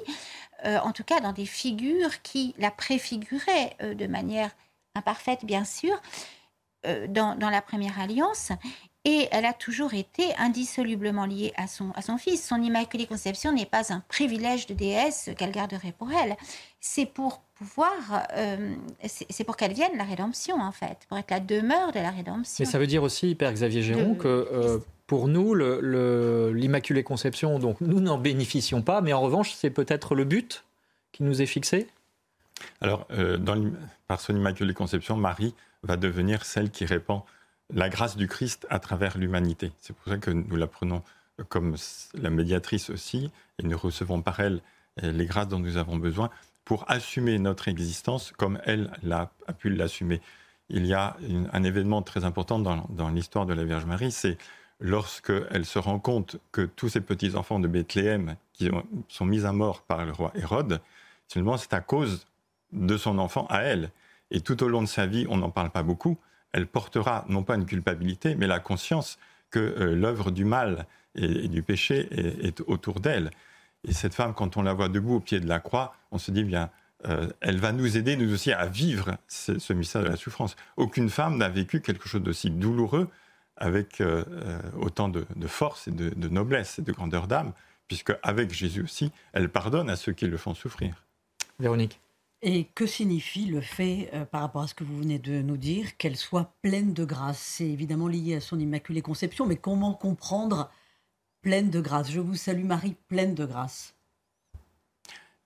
[0.65, 4.51] euh, en tout cas dans des figures qui la préfiguraient de manière
[4.95, 5.99] imparfaite, bien sûr,
[7.09, 8.51] dans, dans, la première alliance.
[9.09, 12.45] Et elle a toujours été indissolublement liée à son, à son fils.
[12.45, 16.35] Son Immaculée Conception n'est pas un privilège de déesse qu'elle garderait pour elle.
[16.81, 17.93] C'est pour pouvoir,
[18.33, 22.11] euh, c'est pour qu'elle vienne la rédemption, en fait, pour être la demeure de la
[22.11, 22.65] rédemption.
[22.65, 27.79] Mais ça veut dire aussi, Père Xavier Géron, que euh, pour nous, l'Immaculée Conception, donc
[27.79, 30.65] nous n'en bénéficions pas, mais en revanche, c'est peut-être le but
[31.13, 31.87] qui nous est fixé?
[32.81, 33.71] Alors, euh, dans,
[34.09, 37.21] par son Immaculée Conception, Marie va devenir celle qui répand
[37.73, 39.71] la grâce du Christ à travers l'humanité.
[39.79, 41.03] C'est pour ça que nous la prenons
[41.49, 41.75] comme
[42.13, 44.61] la médiatrice aussi, et nous recevons par elle
[45.01, 46.29] les grâces dont nous avons besoin
[46.67, 50.19] pour assumer notre existence comme elle a, pu l'assumer.
[50.69, 51.15] Il y a
[51.53, 54.37] un événement très important dans, l'histoire de la Vierge Marie, c'est
[54.81, 58.69] lorsqu'elle se rend compte que tous ces petits-enfants de Bethléem qui
[59.07, 60.81] sont mis à mort par le roi Hérode,
[61.29, 62.25] finalement c'est à cause
[62.73, 63.89] de son enfant à elle.
[64.29, 66.17] Et tout au long de sa vie, on n'en parle pas beaucoup,
[66.53, 69.17] elle portera non pas une culpabilité, mais la conscience
[69.49, 73.31] que euh, l'œuvre du mal et, du péché est, autour d'elle.
[73.83, 76.31] Et cette femme, quand on la voit debout au pied de la croix, on se
[76.31, 76.69] dit bien,
[77.05, 80.55] euh, elle va nous aider, nous aussi, à vivre ce, mystère de la souffrance.
[80.75, 83.09] Aucune femme n'a vécu quelque chose d'aussi douloureux
[83.55, 84.23] avec euh,
[84.79, 87.53] autant de, force et de, de, noblesse et de grandeur d'âme,
[87.87, 91.03] puisque avec Jésus aussi, elle pardonne à ceux qui le font souffrir.
[91.59, 91.99] Véronique.
[92.43, 95.57] Et que signifie le fait, euh, par rapport à ce que vous venez de nous
[95.57, 97.39] dire, qu'elle soit pleine de grâce?
[97.39, 100.69] C'est évidemment lié à son Immaculée Conception, mais comment comprendre
[101.41, 102.11] pleine de grâce?
[102.11, 103.95] Je vous salue Marie, pleine de grâce.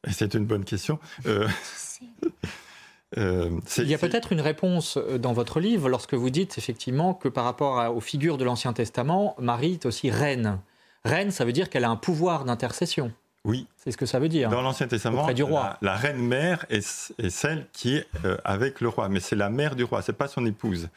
[0.09, 0.99] C'est une bonne question.
[1.27, 1.47] Euh,
[3.17, 7.29] euh, Il y a peut-être une réponse dans votre livre lorsque vous dites effectivement que
[7.29, 10.59] par rapport aux figures de l'Ancien Testament, Marie est aussi reine.
[11.05, 13.13] Reine, ça veut dire qu'elle a un pouvoir d'intercession.
[13.43, 13.67] Oui.
[13.77, 14.49] C'est ce que ça veut dire.
[14.49, 15.77] Dans l'Ancien Testament, du roi.
[15.81, 19.75] La, reine mère est, celle qui est euh, avec le roi, mais c'est la mère
[19.75, 20.89] du roi, c'est pas son épouse.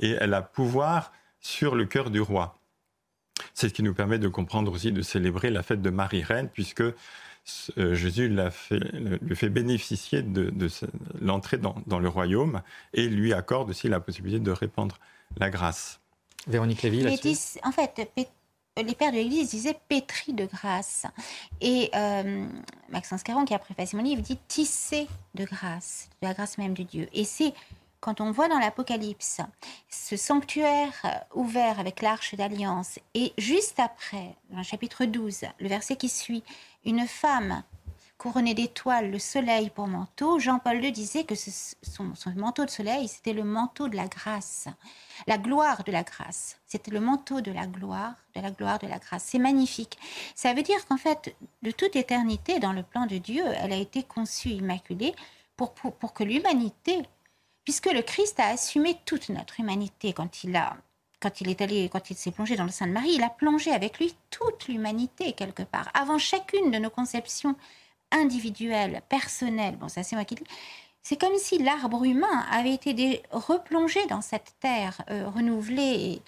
[0.00, 2.58] Et elle a pouvoir sur le cœur du roi.
[3.54, 6.82] C'est ce qui nous permet de comprendre aussi de célébrer la fête de Marie-Reine, puisque
[6.82, 8.80] euh, Jésus fait,
[9.20, 10.52] lui fait bénéficier de,
[11.20, 12.62] l'entrée dans, dans, le royaume
[12.94, 14.98] et lui accorde aussi la possibilité de répandre
[15.38, 16.00] la grâce.
[16.46, 17.58] Véronique Lévy, là-dessus.
[17.62, 18.10] En fait,
[18.76, 21.04] les pères de l'Église disaient pétri de grâce.
[21.60, 22.46] Et euh,
[22.88, 26.74] Maxence Caron, qui a préfacé mon livre, dit tisser de grâce, de la grâce même
[26.74, 27.08] de Dieu.
[27.12, 27.52] Et c'est
[28.00, 29.40] quand on voit dans l'Apocalypse
[29.88, 35.68] ce sanctuaire euh, ouvert avec l'arche d'alliance, et juste après, dans le chapitre 12, le
[35.68, 36.42] verset qui suit,
[36.84, 37.62] une femme
[38.22, 43.32] couronné d'étoiles, le soleil pour manteau, Jean-Paul II disait que son, manteau de soleil, c'était
[43.32, 44.68] le manteau de la grâce,
[45.26, 46.56] la gloire de la grâce.
[46.64, 49.24] C'était le manteau de la gloire, de la gloire de la grâce.
[49.24, 49.98] C'est magnifique.
[50.36, 53.76] Ça veut dire qu'en fait, de toute éternité, dans le plan de Dieu, elle a
[53.76, 55.16] été conçue immaculée
[55.56, 57.02] pour, pour, que l'humanité,
[57.64, 60.76] puisque le Christ a assumé toute notre humanité quand il a
[61.18, 63.30] quand il est allé, quand il s'est plongé dans le sein de Marie, il a
[63.30, 65.88] plongé avec lui toute l'humanité quelque part.
[65.94, 67.54] Avant chacune de nos conceptions
[68.12, 70.44] individuel, personnel, bon ça c'est moi qui dis,
[71.02, 76.22] c'est comme si l'arbre humain avait été replongé dans cette terre euh, renouvelée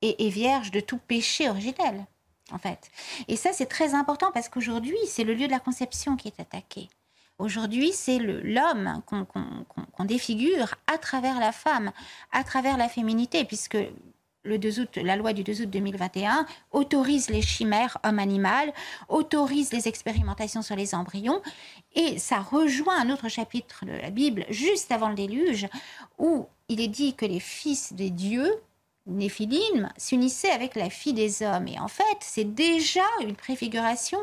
[0.00, 2.06] et, vierge de tout péché originel,
[2.52, 2.90] en fait.
[3.26, 6.40] Et ça c'est très important parce qu'aujourd'hui c'est le lieu de la conception qui est
[6.40, 6.88] attaqué.
[7.38, 11.92] Aujourd'hui, c'est l'homme qu'on défigure à travers la femme,
[12.32, 13.78] à travers la féminité, puisque
[14.44, 18.72] le 2 août, la loi du 2 août 2021 autorise les chimères homme-animal,
[19.08, 21.42] autorise les expérimentations sur les embryons,
[21.94, 25.66] et ça rejoint un autre chapitre de la Bible, juste avant le déluge,
[26.18, 28.52] où il est dit que les fils des dieux,
[29.06, 31.66] Néphilim, s'unissaient avec la fille des hommes.
[31.66, 34.18] Et en fait, c'est déjà une préfiguration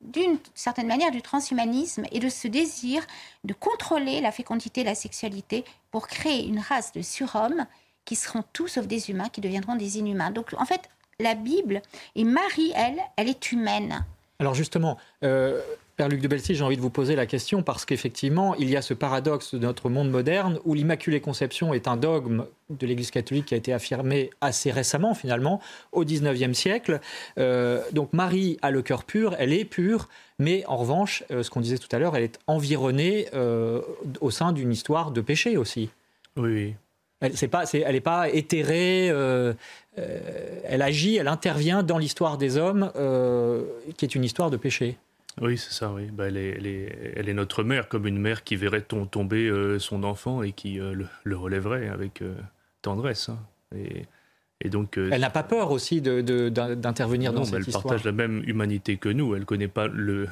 [0.00, 3.04] d'une certaine manière du transhumanisme et de ce désir
[3.42, 7.66] de contrôler la fécondité et la sexualité pour créer une race de surhommes
[8.08, 10.30] qui seront tous sauf des humains, qui deviendront des inhumains.
[10.30, 10.80] Donc en fait,
[11.20, 11.82] la Bible,
[12.16, 14.02] et Marie, elle, elle est humaine.
[14.38, 15.60] Alors justement, euh,
[15.98, 18.78] Père Luc de Belcy, j'ai envie de vous poser la question parce qu'effectivement, il y
[18.78, 23.10] a ce paradoxe de notre monde moderne où l'Immaculée Conception est un dogme de l'Église
[23.10, 25.60] catholique qui a été affirmé assez récemment, finalement,
[25.92, 27.00] au XIXe siècle.
[27.38, 31.50] Euh, donc Marie a le cœur pur, elle est pure, mais en revanche, euh, ce
[31.50, 33.26] qu'on disait tout à l'heure, elle est environnée
[34.22, 35.90] au sein d'une histoire de péché aussi.
[36.38, 36.74] Oui, oui.
[37.20, 37.64] Elle n'est pas,
[38.04, 39.52] pas éthérée, euh,
[39.98, 43.64] euh, elle agit, elle intervient dans l'histoire des hommes, euh,
[43.96, 44.98] qui est une histoire de péché.
[45.40, 46.06] Oui, c'est ça, oui.
[46.12, 50.42] Bah, elle, est, elle, est, notre mère, comme une mère qui verrait tomber son enfant
[50.42, 52.22] et qui le, relèverait avec
[52.82, 53.28] tendresse.
[53.28, 53.38] Hein.
[54.64, 57.84] Donc, euh, elle n'a pas peur aussi d'intervenir dans cette histoire.
[57.84, 59.34] Elle partage la même humanité que nous.
[59.34, 60.26] Elle ne connaît pas le,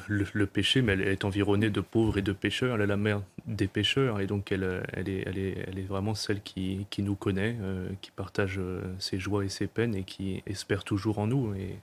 [0.45, 2.75] péché, mais elle est environnée de pauvres et de pécheurs.
[2.75, 5.87] Elle est la mère des pécheurs, et donc elle, elle, est, elle, est, elle est,
[5.87, 9.95] vraiment celle qui, qui nous connaît, euh, qui partage euh, ses joies et ses peines,
[9.95, 11.79] et qui espère toujours en nous, et,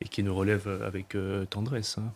[0.00, 1.16] et qui nous relève avec
[1.48, 1.98] tendresse.
[1.98, 2.12] Hein.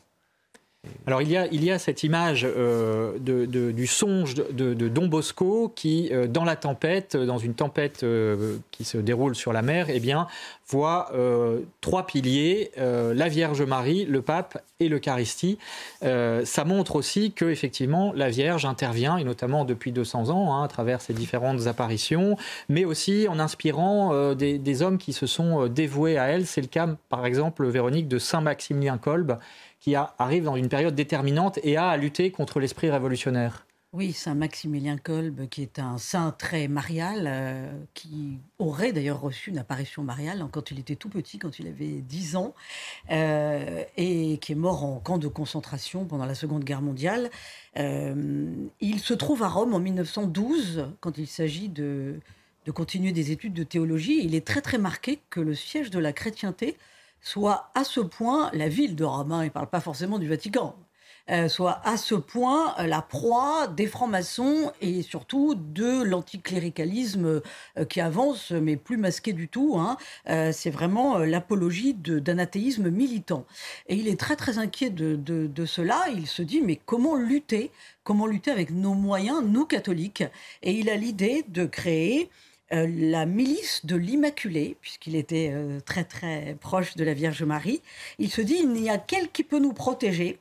[1.07, 5.07] Alors il y a, il y a cette image euh, de, du songe de, Don
[5.07, 9.63] Bosco qui, euh, dans la tempête, dans une tempête euh, qui se déroule sur la
[9.63, 10.27] mer, eh bien,
[10.69, 11.11] voit
[11.81, 15.57] trois piliers, la Vierge Marie, le pape et l'Eucharistie.
[16.03, 20.69] ça montre aussi que effectivement la Vierge intervient, et notamment depuis 200 ans, hein, à
[20.69, 22.37] travers ses différentes apparitions,
[22.69, 26.47] mais aussi en inspirant des, des, hommes qui se sont dévoués à elle.
[26.47, 29.39] C'est le cas, par exemple, Véronique, de Saint Maximilien Kolb,
[29.81, 33.65] qui arrive dans une période déterminante et a à lutter contre l'esprit révolutionnaire.
[33.95, 39.49] Oui, Saint Maximilien Kolb, qui est un saint très marial, euh, qui aurait d'ailleurs reçu
[39.49, 42.55] une apparition mariale quand il était tout petit, quand il avait 10 ans,
[43.11, 47.31] euh, et qui est mort en camp de concentration pendant la Seconde Guerre mondiale.
[47.79, 48.53] Euh,
[48.83, 52.21] il se trouve à Rome en 1912, quand il s'agit de,
[52.67, 54.21] de continuer des études de théologie.
[54.23, 56.77] Il est très très marqué que le siège de la chrétienté
[57.21, 59.39] soit à ce point la ville de Rome.
[59.43, 60.75] il ne parle pas forcément du Vatican.
[61.31, 67.43] euh, soit à ce point euh, la proie des francs-maçons et surtout de l'anticléricalisme
[67.79, 69.77] euh, qui avance, mais plus masqué du tout.
[69.79, 69.97] hein.
[70.53, 73.45] C'est vraiment l'apologie d'un athéisme militant.
[73.89, 76.07] Et il est très très inquiet de cela.
[76.15, 77.71] Il se dit mais comment lutter?
[78.05, 80.25] Comment lutter avec nos moyens, nous catholiques?
[80.63, 82.31] Et il a l'idée de créer
[82.73, 87.81] euh, la milice de l'Immaculée, puisqu'il était euh, très très proche de la Vierge Marie.
[88.19, 90.39] Il se dit, il n'y a qu'elle qui peut nous protéger.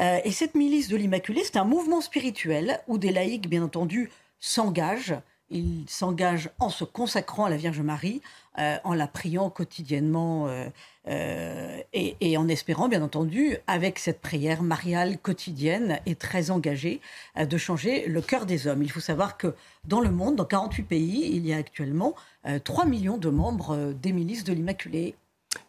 [0.00, 4.10] Euh, et cette milice de l'Immaculée, c'est un mouvement spirituel où des laïcs, bien entendu,
[4.38, 5.16] s'engagent.
[5.50, 8.22] Ils s'engagent en se consacrant à la Vierge Marie,
[8.58, 10.66] euh, en la priant quotidiennement euh,
[11.08, 17.00] euh, et, et en espérant, bien entendu, avec cette prière mariale quotidienne et très engagée,
[17.36, 18.82] de changer le cœur des hommes.
[18.82, 19.54] Il faut savoir que
[19.86, 22.14] dans le monde, dans 48 pays, il y a actuellement
[22.46, 25.16] euh, 3 millions de membres des milices de l'Immaculée.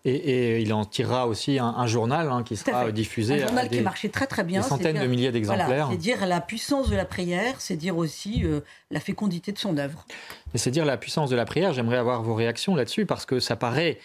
[0.03, 3.35] Et, et il en tirera aussi un, un journal hein, qui sera diffusé.
[3.43, 4.59] Un journal à qui des- marchait très très bien.
[4.59, 5.67] des c'est centaines dire- de milliers d'exemplaires.
[5.67, 8.61] Voilà, c'est dire la puissance de la prière, c'est dire aussi euh,
[8.91, 10.05] la fécondité de son œuvre.
[10.53, 11.73] Et c'est dire la puissance de la prière.
[11.73, 13.97] J'aimerais avoir vos réactions là-dessus parce que ça paraît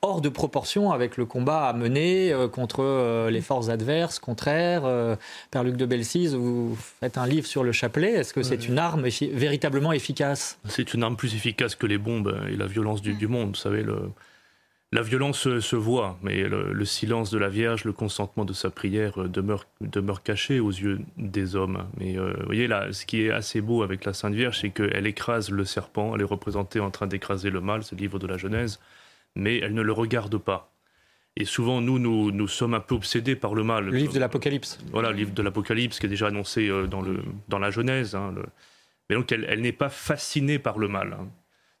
[0.00, 4.82] hors de proportion avec le combat à mener euh, contre euh, les forces adverses, contraires.
[4.86, 5.14] Euh,
[5.50, 8.12] Père Luc de Belsize, vous faites un livre sur le chapelet.
[8.12, 10.58] Est-ce que c'est une arme effi- véritablement efficace?
[10.68, 13.50] C'est une arme plus efficace que les bombes et la violence du, du monde.
[13.50, 14.10] Vous savez, le-
[14.94, 18.70] la violence se, voit, mais le, le silence de la Vierge, le consentement de sa
[18.70, 21.86] prière euh, demeure, demeure caché aux yeux des hommes.
[21.98, 24.70] Mais euh, vous voyez, là, ce qui est assez beau avec la Sainte Vierge, c'est
[24.70, 28.18] qu'elle écrase le serpent, elle est représentée en train d'écraser le mal, c'est le livre
[28.20, 28.78] de la Genèse,
[29.34, 30.70] mais elle ne le regarde pas.
[31.36, 33.86] Et souvent, nous, nous, nous sommes un peu obsédés par le mal.
[33.86, 34.78] Le livre de l'Apocalypse.
[34.92, 38.14] Voilà, le livre de l'Apocalypse qui est déjà annoncé euh, dans, le, dans la Genèse.
[38.14, 38.44] hein, le-
[39.10, 41.16] Mais donc, elle, elle n'est pas fascinée par le mal.
[41.18, 41.26] hein.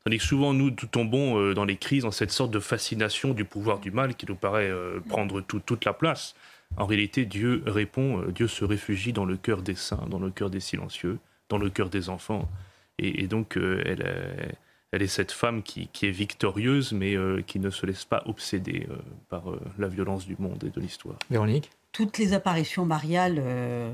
[0.04, 3.46] Tandis que souvent, nous tombons euh, dans les crises, dans cette sorte de fascination du
[3.46, 6.34] pouvoir du mal qui nous paraît euh, prendre tout- toute la place.
[6.76, 10.28] En réalité, Dieu répond, euh, Dieu se réfugie dans le cœur des saints, dans le
[10.30, 12.50] cœur des silencieux, dans le cœur des enfants.
[12.98, 14.54] Et, et donc, euh, elle, est,
[14.92, 18.22] elle est cette femme qui, qui est victorieuse, mais euh, qui ne se laisse pas
[18.26, 18.96] obséder euh,
[19.30, 21.16] par euh, la violence du monde et de l'histoire.
[21.30, 21.70] Véronique?
[21.92, 23.90] Toutes les apparitions mariales euh,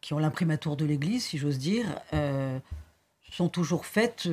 [0.00, 1.84] qui ont l'imprimatur de l'Église, si j'ose dire,
[2.14, 2.58] euh,
[3.30, 4.26] sont toujours faites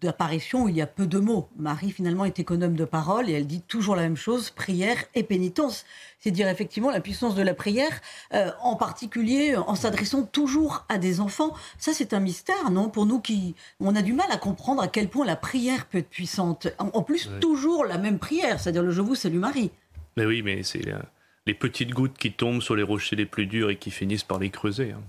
[0.00, 1.48] d'apparitions où il y a peu de mots.
[1.56, 5.22] Marie, finalement, est économe de parole et elle dit toujours la même chose, prière et
[5.22, 5.84] pénitence.
[6.20, 8.00] C'est dire effectivement la puissance de la prière,
[8.34, 11.54] euh, en particulier en s'adressant toujours à des enfants.
[11.78, 13.54] Ça, c'est un mystère, non Pour nous qui...
[13.80, 16.68] On a du mal à comprendre à quel point la prière peut être puissante.
[16.78, 19.70] En, en plus, toujours la même prière, c'est-à-dire le Je vous salue Marie.
[20.16, 20.98] Mais oui, mais c'est euh,
[21.46, 24.38] les petites gouttes qui tombent sur les rochers les plus durs et qui finissent par
[24.38, 25.02] les creuser, hein,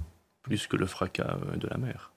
[0.44, 2.12] plus que le fracas euh, de la mer.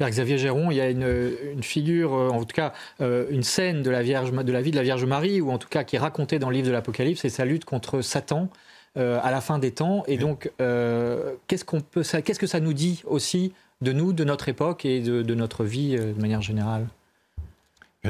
[0.00, 2.72] Père Xavier Géron, il y a une, une figure, euh, en tout cas
[3.02, 5.58] euh, une scène de la, Vierge, de la vie de la Vierge Marie, ou en
[5.58, 8.48] tout cas qui est racontée dans le livre de l'Apocalypse, c'est sa lutte contre Satan
[8.96, 10.02] euh, à la fin des temps.
[10.06, 14.14] Et donc, euh, qu'est-ce, qu'on peut, ça, qu'est-ce que ça nous dit aussi de nous,
[14.14, 16.86] de notre époque et de, de notre vie euh, de manière générale?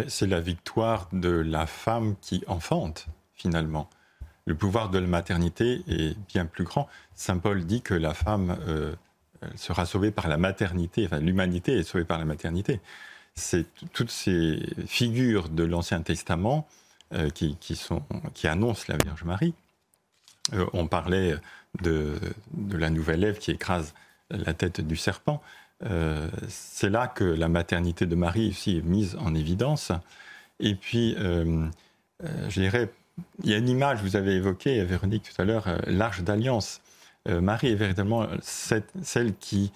[0.07, 3.91] C'est la victoire de la femme qui enfante, finalement.
[4.47, 6.89] Le pouvoir de la maternité est bien plus grand.
[7.17, 8.57] Saint Paul dit que la femme
[9.43, 12.81] elle sera sauvée par la maternité, enfin l'humanité est sauvée par la maternité.
[13.35, 16.69] C'est toutes ces figures de l'Ancien Testament
[17.15, 19.55] euh, qui, qui, annoncent la Vierge Marie.
[20.53, 21.37] Euh, on parlait
[21.83, 22.19] de,
[22.73, 23.95] la nouvelle Ève qui écrase
[24.31, 25.43] la tête du serpent.
[25.85, 29.93] Euh, c'est là que la maternité de Marie aussi est mise en évidence.
[30.61, 31.67] Et puis, euh,
[32.25, 32.91] euh, je dirais,
[33.43, 36.81] il y a une image, vous avez évoqué, Véronique, tout à l'heure, euh, l'arche d'alliance.
[37.31, 39.73] Euh, Marie est véritablement cette- celle qui...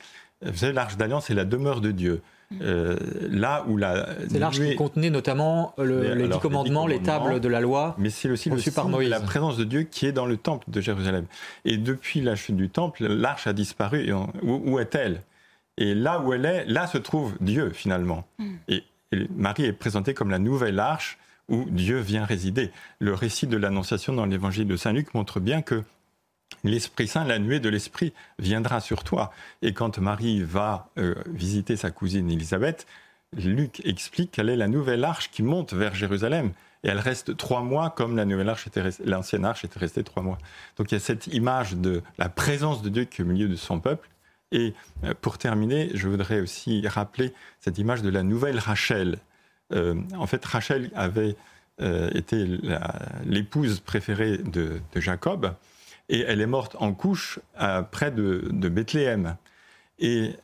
[0.55, 2.21] Savez, l'arche d'alliance, c'est la demeure de Dieu.
[2.61, 2.97] Euh,
[3.31, 4.07] là où la...
[4.29, 7.95] C'est l'arche qui contenait notamment le- les, alors, dix commandements, les tables de la loi.
[7.99, 9.09] mais c'est aussi le par Moïse.
[9.09, 11.25] la présence de Dieu qui est dans le temple de Jérusalem.
[11.65, 14.07] Et depuis la chute du temple, l'arche a disparu.
[14.07, 15.23] Et on- où, où est-elle?
[15.79, 18.25] Et là où elle est, là se trouve Dieu finalement.
[18.69, 22.71] Et, et Marie est présentée comme la nouvelle arche où Dieu vient résider.
[23.01, 25.83] Le récit de l'Annonciation dans l'évangile de Saint Luc montre bien que
[26.65, 29.33] l'Esprit Saint, la nuée de l'Esprit, viendra sur toi.
[29.63, 32.87] Et quand Marie va euh, visiter sa cousine Élisabeth,
[33.37, 36.53] Luc explique qu'elle est la nouvelle arche qui monte vers Jérusalem.
[36.83, 40.23] Et elle reste trois mois comme la nouvelle arche était l'ancienne arche était restée trois
[40.23, 40.39] mois.
[40.77, 43.49] Donc il y a cette image de la présence de Dieu qui est au milieu
[43.49, 44.09] de son peuple.
[44.53, 44.75] Et
[45.21, 49.19] pour terminer, je voudrais aussi rappeler cette image de la nouvelle Rachel.
[49.73, 51.35] en fait, Rachel avait
[51.81, 52.47] été
[53.25, 55.55] l'épouse préférée de, Jacob,
[56.09, 57.39] et elle est morte en couche
[57.91, 59.37] près de, de Bethléem.
[59.99, 60.35] Et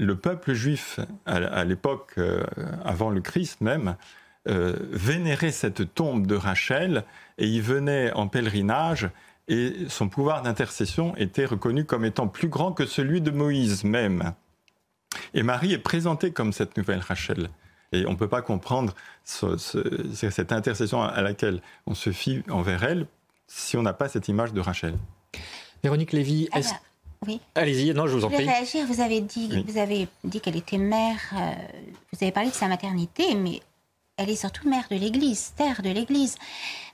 [0.00, 2.42] le peuple juif, à, l'époque, euh,
[2.84, 3.96] avant le Christ même,
[4.48, 7.04] euh, vénérait cette tombe de Rachel
[7.36, 9.10] et il venait en pèlerinage
[9.48, 14.32] et son pouvoir d'intercession était reconnu comme étant plus grand que celui de Moïse même.
[15.34, 17.50] Et Marie est présentée comme cette nouvelle Rachel.
[17.92, 18.94] Et on ne peut pas comprendre
[19.24, 23.06] cette intercession à laquelle on se fie envers elle
[23.50, 24.96] si on n'a pas cette image de Rachel.
[25.82, 26.72] Véronique Lévy, est-ce
[27.26, 27.38] oui.
[27.54, 28.48] Allez-y, non, je vous en prie.
[28.48, 28.86] réagir.
[28.86, 31.18] Vous avez dit, vous avez dit qu'elle était mère.
[31.34, 31.52] Euh,
[32.12, 33.60] vous avez parlé de sa maternité, mais
[34.16, 36.36] elle est surtout mère de l'Église, terre de l'Église,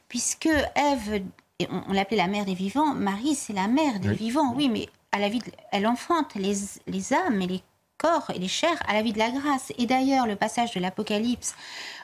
[0.08, 1.22] puisque Ève,
[1.70, 2.92] on, l'appelait la mère des vivants.
[2.92, 4.52] Marie, c'est la mère des vivants.
[4.56, 6.54] Oui, mais à la vie, elle enfante les,
[6.88, 7.62] les âmes et les
[7.96, 9.72] corps et les chairs à la vie de la grâce.
[9.78, 11.54] Et d'ailleurs, le passage de l'Apocalypse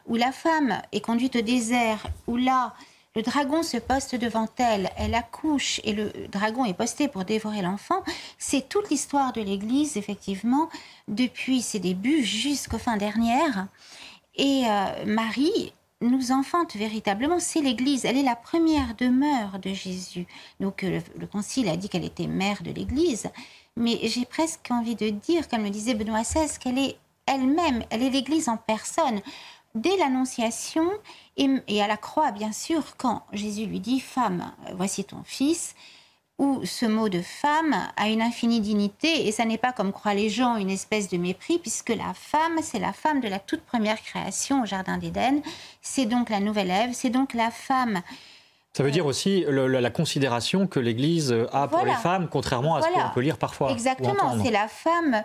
[0.07, 2.73] où la femme est conduite au désert, où là,
[3.15, 7.61] le dragon se poste devant elle, elle accouche et le dragon est posté pour dévorer
[7.61, 8.03] l'enfant.
[8.39, 10.71] C'est toute l'histoire de l'Église, effectivement,
[11.09, 13.67] depuis ses débuts jusqu'aux fins dernières.
[14.37, 18.07] Et euh, Marie nous enfante véritablement, c'est l'Église.
[18.07, 20.27] Elle est la première demeure de Jésus.
[20.59, 23.29] Donc euh, le, Concile a dit qu'elle était mère de l'Église.
[23.77, 26.97] Mais j'ai presque envie de dire, comme le disait Benoît XVI, qu'elle est
[27.27, 29.21] elle-même, elle est l'Église en personne
[29.75, 30.89] dès l'Annonciation
[31.37, 35.75] et, à la croix, bien sûr, quand Jésus lui dit Femme, voici ton fils,
[36.39, 40.15] où ce mot de femme a une infinie dignité, et ça n'est pas comme croient
[40.15, 43.63] les gens une espèce de mépris, puisque la femme, c'est la femme de la toute
[43.63, 45.41] première création au Jardin d'Éden,
[45.83, 48.01] c'est donc la nouvelle Ève, c'est donc la femme.
[48.73, 52.89] Ça veut dire aussi la considération que l'Église a pour les femmes, contrairement à ce
[52.89, 53.71] qu'on peut lire parfois.
[53.71, 55.23] Exactement, c'est la femme,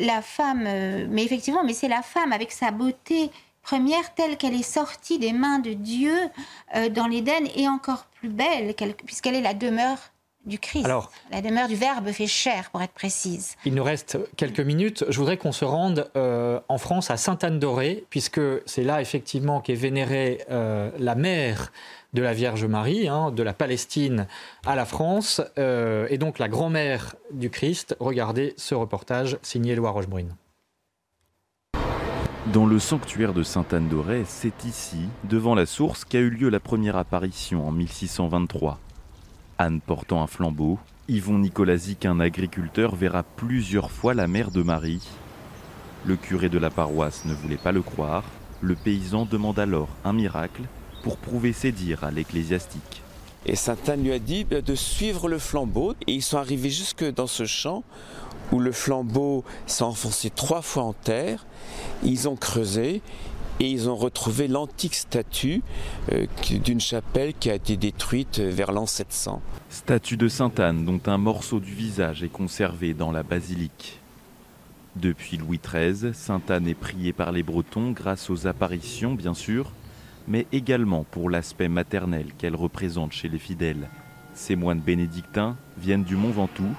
[0.00, 3.30] la femme, euh, mais effectivement, mais c'est la femme avec sa beauté
[3.68, 6.14] première telle qu'elle est sortie des mains de Dieu
[6.74, 9.98] euh, dans l'Éden et encore plus belle puisqu'elle est la demeure
[10.46, 10.86] du Christ.
[10.86, 13.56] Alors, la demeure du Verbe fait chair, pour être précise.
[13.66, 15.04] Il nous reste quelques minutes.
[15.10, 19.74] Je voudrais qu'on se rende euh, en France à Sainte-Anne-d'Auray, puisque c'est là effectivement qu'est
[19.74, 21.70] vénérée euh, la mère
[22.14, 24.28] de la Vierge Marie, hein, de la Palestine
[24.64, 27.94] à la France, et donc la grand-mère du Christ.
[28.00, 30.34] Regardez ce reportage signé Loire Rochebrune.
[32.46, 36.96] Dans le sanctuaire de Sainte-Anne-d'Auray, c'est ici, devant la source, qu'a eu lieu la première
[36.96, 38.78] apparition en 1623.
[39.58, 40.78] Anne portant un flambeau,
[41.08, 45.06] Yvon Nicolazic, un agriculteur, verra plusieurs fois la mère de Marie.
[46.06, 48.24] Le curé de la paroisse ne voulait pas le croire.
[48.62, 50.62] Le paysan demande alors un miracle
[51.02, 53.02] pour prouver ses dires à l'ecclésiastique.
[53.46, 55.94] Et Sainte Anne lui a dit de suivre le flambeau.
[56.06, 57.84] Et ils sont arrivés jusque dans ce champ
[58.52, 61.46] où le flambeau s'est enfoncé trois fois en terre.
[62.02, 63.02] Ils ont creusé
[63.60, 65.62] et ils ont retrouvé l'antique statue
[66.12, 66.26] euh,
[66.64, 69.42] d'une chapelle qui a été détruite vers l'an 700.
[69.68, 74.00] Statue de Sainte Anne dont un morceau du visage est conservé dans la basilique.
[74.96, 79.72] Depuis Louis XIII, Sainte Anne est priée par les Bretons grâce aux apparitions bien sûr,
[80.28, 83.88] mais également pour l'aspect maternel qu'elle représente chez les fidèles.
[84.34, 86.74] Ces moines bénédictins viennent du Mont Ventoux,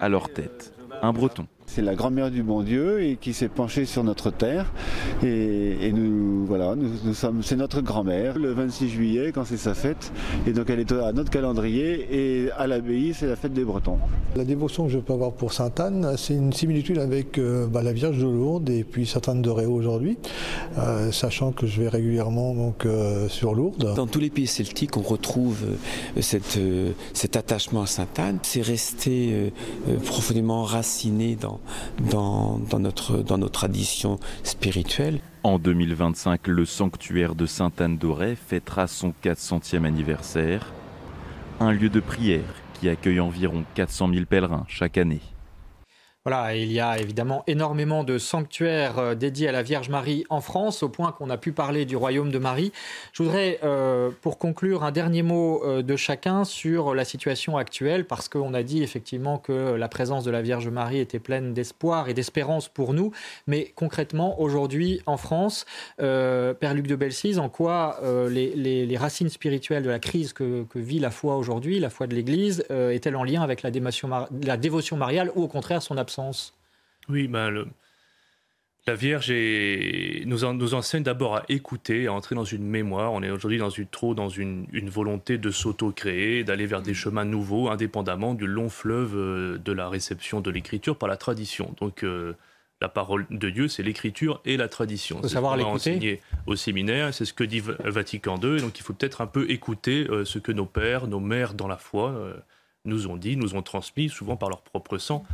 [0.00, 1.46] à leur tête un breton.
[1.74, 4.70] C'est la grand-mère du bon Dieu et qui s'est penchée sur notre terre.
[5.24, 10.12] Et, nous, voilà, nous, sommes, c'est notre grand-mère le 26 juillet quand c'est sa fête.
[10.46, 13.98] Et donc elle est à notre calendrier et à l'abbaye c'est la fête des Bretons.
[14.36, 17.82] La dévotion que je peux avoir pour Sainte Anne, c'est une similitude avec euh, bah,
[17.82, 20.16] la Vierge de Lourdes et puis Sainte Anne de Réau aujourd'hui,
[20.78, 23.94] euh, sachant que je vais régulièrement donc euh, sur Lourdes.
[23.96, 25.58] Dans tous les pays celtiques, on retrouve
[26.20, 26.60] cette,
[27.14, 28.38] cet attachement à Sainte Anne.
[28.42, 29.52] C'est resté
[30.04, 31.58] profondément enraciné dans
[32.10, 35.20] dans, notre, dans nos traditions spirituelles.
[35.42, 40.72] En 2025, le sanctuaire de Sainte-Anne-d'Auray fêtera son 400e anniversaire,
[41.60, 45.20] un lieu de prière qui accueille environ 400 000 pèlerins chaque année.
[46.26, 50.40] Voilà, il y a évidemment énormément de sanctuaires euh, dédiés à la Vierge Marie en
[50.40, 52.72] France, au point qu'on a pu parler du royaume de Marie.
[53.12, 58.06] Je voudrais, euh, pour conclure, un dernier mot euh, de chacun sur la situation actuelle,
[58.06, 62.08] parce qu'on a dit effectivement que la présence de la Vierge Marie était pleine d'espoir
[62.08, 63.12] et d'espérance pour nous.
[63.46, 65.66] Mais concrètement, aujourd'hui, en France,
[65.98, 68.00] Père Luc de Belsize, en quoi
[68.30, 72.64] les, racines spirituelles de la crise que, vit la foi aujourd'hui, la foi de l'Église,
[72.70, 73.70] est-elle en lien avec la,
[74.42, 76.13] la dévotion mariale ou au contraire son absence
[77.08, 77.66] oui, ben
[78.86, 79.32] la Vierge
[80.26, 83.12] nous, nous, enseigne d'abord à écouter, à entrer dans une mémoire.
[83.12, 87.24] On est aujourd'hui dans une, trop dans une, volonté de s'auto-créer, d'aller vers des chemins
[87.24, 91.74] nouveaux, indépendamment du long fleuve euh, de la réception de l'écriture par la tradition.
[91.80, 92.34] Donc, euh,
[92.82, 95.16] la parole de Dieu, c'est l'écriture et la tradition.
[95.20, 96.20] Il faut savoir l'écouter.
[96.46, 98.60] au séminaire, c'est ce que dit Vatican II.
[98.60, 101.68] Donc, il faut peut-être un peu écouter euh, ce que nos pères, nos mères dans
[101.68, 102.14] la foi
[102.84, 105.24] nous ont dit, nous ont transmis, souvent par leur propre sang.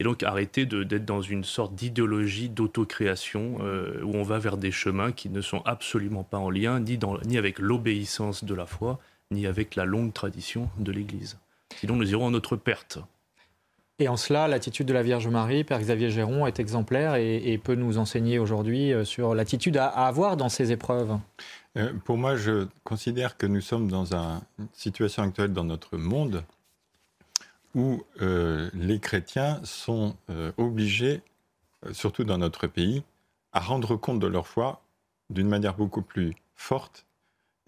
[0.00, 4.72] Et donc arrêter d'être dans une sorte d'idéologie d'autocréation euh, où on va vers des
[4.72, 8.66] chemins qui ne sont absolument pas en lien ni, dans, ni avec l'obéissance de la
[8.66, 8.98] foi,
[9.30, 11.38] ni avec la longue tradition de l'Église.
[11.76, 12.98] Sinon nous irons à notre perte.
[14.00, 17.76] Et en cela, l'attitude de la Vierge Marie, Père Xavier Géron, est exemplaire et, peut
[17.76, 21.16] nous enseigner aujourd'hui euh, sur l'attitude à, avoir dans ces épreuves.
[21.76, 26.42] Euh, pour moi, je considère que nous sommes dans une situation actuelle dans notre monde
[27.74, 31.22] où euh, les chrétiens sont euh, obligés,
[31.92, 33.02] surtout dans notre pays,
[33.52, 34.82] à rendre compte de leur foi
[35.30, 37.06] d'une manière beaucoup plus forte,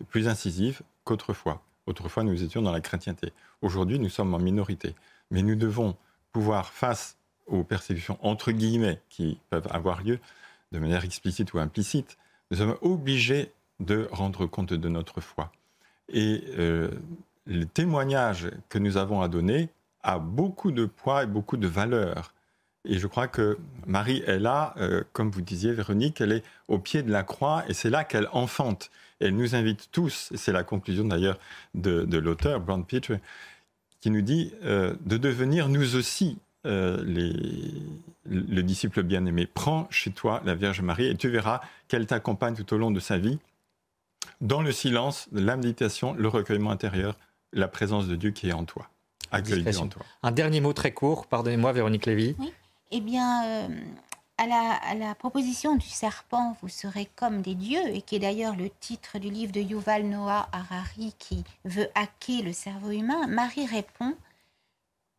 [0.08, 1.62] plus incisive qu'autrefois.
[1.86, 3.32] Autrefois, nous étions dans la chrétienté.
[3.62, 4.94] Aujourd'hui, nous sommes en minorité.
[5.30, 5.96] Mais nous devons
[6.32, 10.18] pouvoir, face aux persécutions entre guillemets qui peuvent avoir lieu
[10.72, 12.18] de manière explicite ou implicite,
[12.50, 15.52] nous sommes obligés de rendre compte de notre foi.
[16.08, 16.90] Et euh,
[17.46, 19.68] les témoignages que nous avons à donner
[20.06, 22.32] a beaucoup de poids et beaucoup de valeur.
[22.84, 26.78] Et je crois que Marie est là, euh, comme vous disiez, Véronique, elle est au
[26.78, 28.90] pied de la croix et c'est là qu'elle enfante.
[29.20, 31.38] elle nous invite tous, et c'est la conclusion d'ailleurs
[31.74, 33.16] de, l'auteur, Brown Peter,
[34.00, 37.32] qui nous dit euh, de devenir nous aussi euh, les,
[38.26, 39.46] le disciple bien-aimé.
[39.46, 43.00] Prends chez toi la Vierge Marie et tu verras qu'elle t'accompagne tout au long de
[43.00, 43.40] sa vie,
[44.40, 47.16] dans le silence, la méditation, le recueillement intérieur,
[47.52, 48.88] la présence de Dieu qui est en toi.
[50.22, 52.36] Un dernier mot très court, pardonnez-moi Véronique Lévy.
[52.90, 53.68] Eh bien, euh,
[54.38, 58.70] à, la, proposition du serpent, vous serez comme des dieux, et qui est d'ailleurs le
[58.80, 64.14] titre du livre de Yuval Noah Harari qui veut hacker le cerveau humain, Marie répond,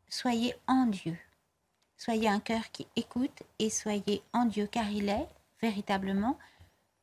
[0.09, 1.17] soyez en Dieu.
[1.97, 5.27] Soyez un cœur qui écoute et soyez en Dieu, car il est
[5.61, 6.37] véritablement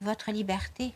[0.00, 0.94] votre liberté.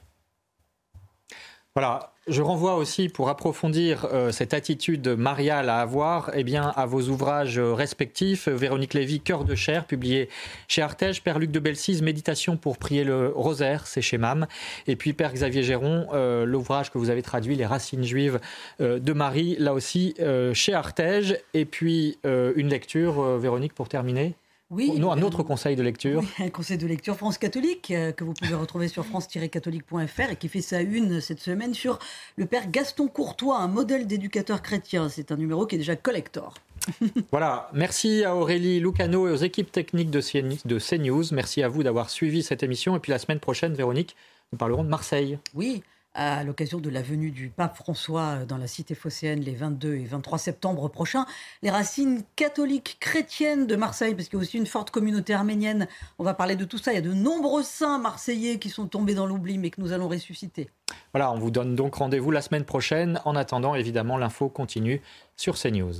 [1.81, 6.87] Voilà, je renvoie aussi pour approfondir euh, cette attitude mariale à avoir eh bien, à
[6.87, 8.49] vos ouvrages respectifs.
[8.49, 10.29] Véronique Lévy, Cœur de chair, publié
[10.66, 11.22] chez Artege.
[11.22, 14.49] Père Luc de Belsize, Méditation pour prier le rosaire, c'est chez MAM.
[14.89, 18.41] Et puis Père Xavier Géron, euh, l'ouvrage que vous avez traduit, Les racines juives
[18.81, 20.16] euh, de Marie, là aussi
[20.55, 21.39] chez Artege.
[21.55, 24.35] Et puis une lecture, Véronique, pour terminer
[24.71, 26.23] oui, nous, un autre conseil de lecture.
[26.39, 30.49] un conseil de lecture France catholique euh, que vous pouvez retrouver sur france-catholique.fr et qui
[30.49, 31.99] fait sa une cette semaine sur
[32.37, 35.09] le père Gaston Courtois, un modèle d'éducateur chrétien.
[35.09, 36.55] C'est un numéro qui est déjà collector.
[37.31, 41.25] voilà, merci à Aurélie Lucano et aux équipes techniques de CNews.
[41.33, 42.95] Merci à vous d'avoir suivi cette émission.
[42.95, 44.16] Et puis la semaine prochaine, Véronique,
[44.53, 45.39] nous parlerons de Marseille.
[45.55, 45.83] Oui,
[46.14, 50.04] à l'occasion de la venue du pape François dans la cité phocéenne les 22 et
[50.04, 51.26] 23 septembre prochains.
[51.62, 55.86] Les racines catholiques chrétiennes de Marseille, parce qu'il y a aussi une forte communauté arménienne.
[56.18, 56.92] On va parler de tout ça.
[56.92, 59.92] Il y a de nombreux saints marseillais qui sont tombés dans l'oubli, mais que nous
[59.92, 60.70] allons ressusciter.
[61.12, 63.20] Voilà, on vous donne donc rendez-vous la semaine prochaine.
[63.24, 65.00] En attendant, évidemment, l'info continue
[65.36, 65.94] sur CNews.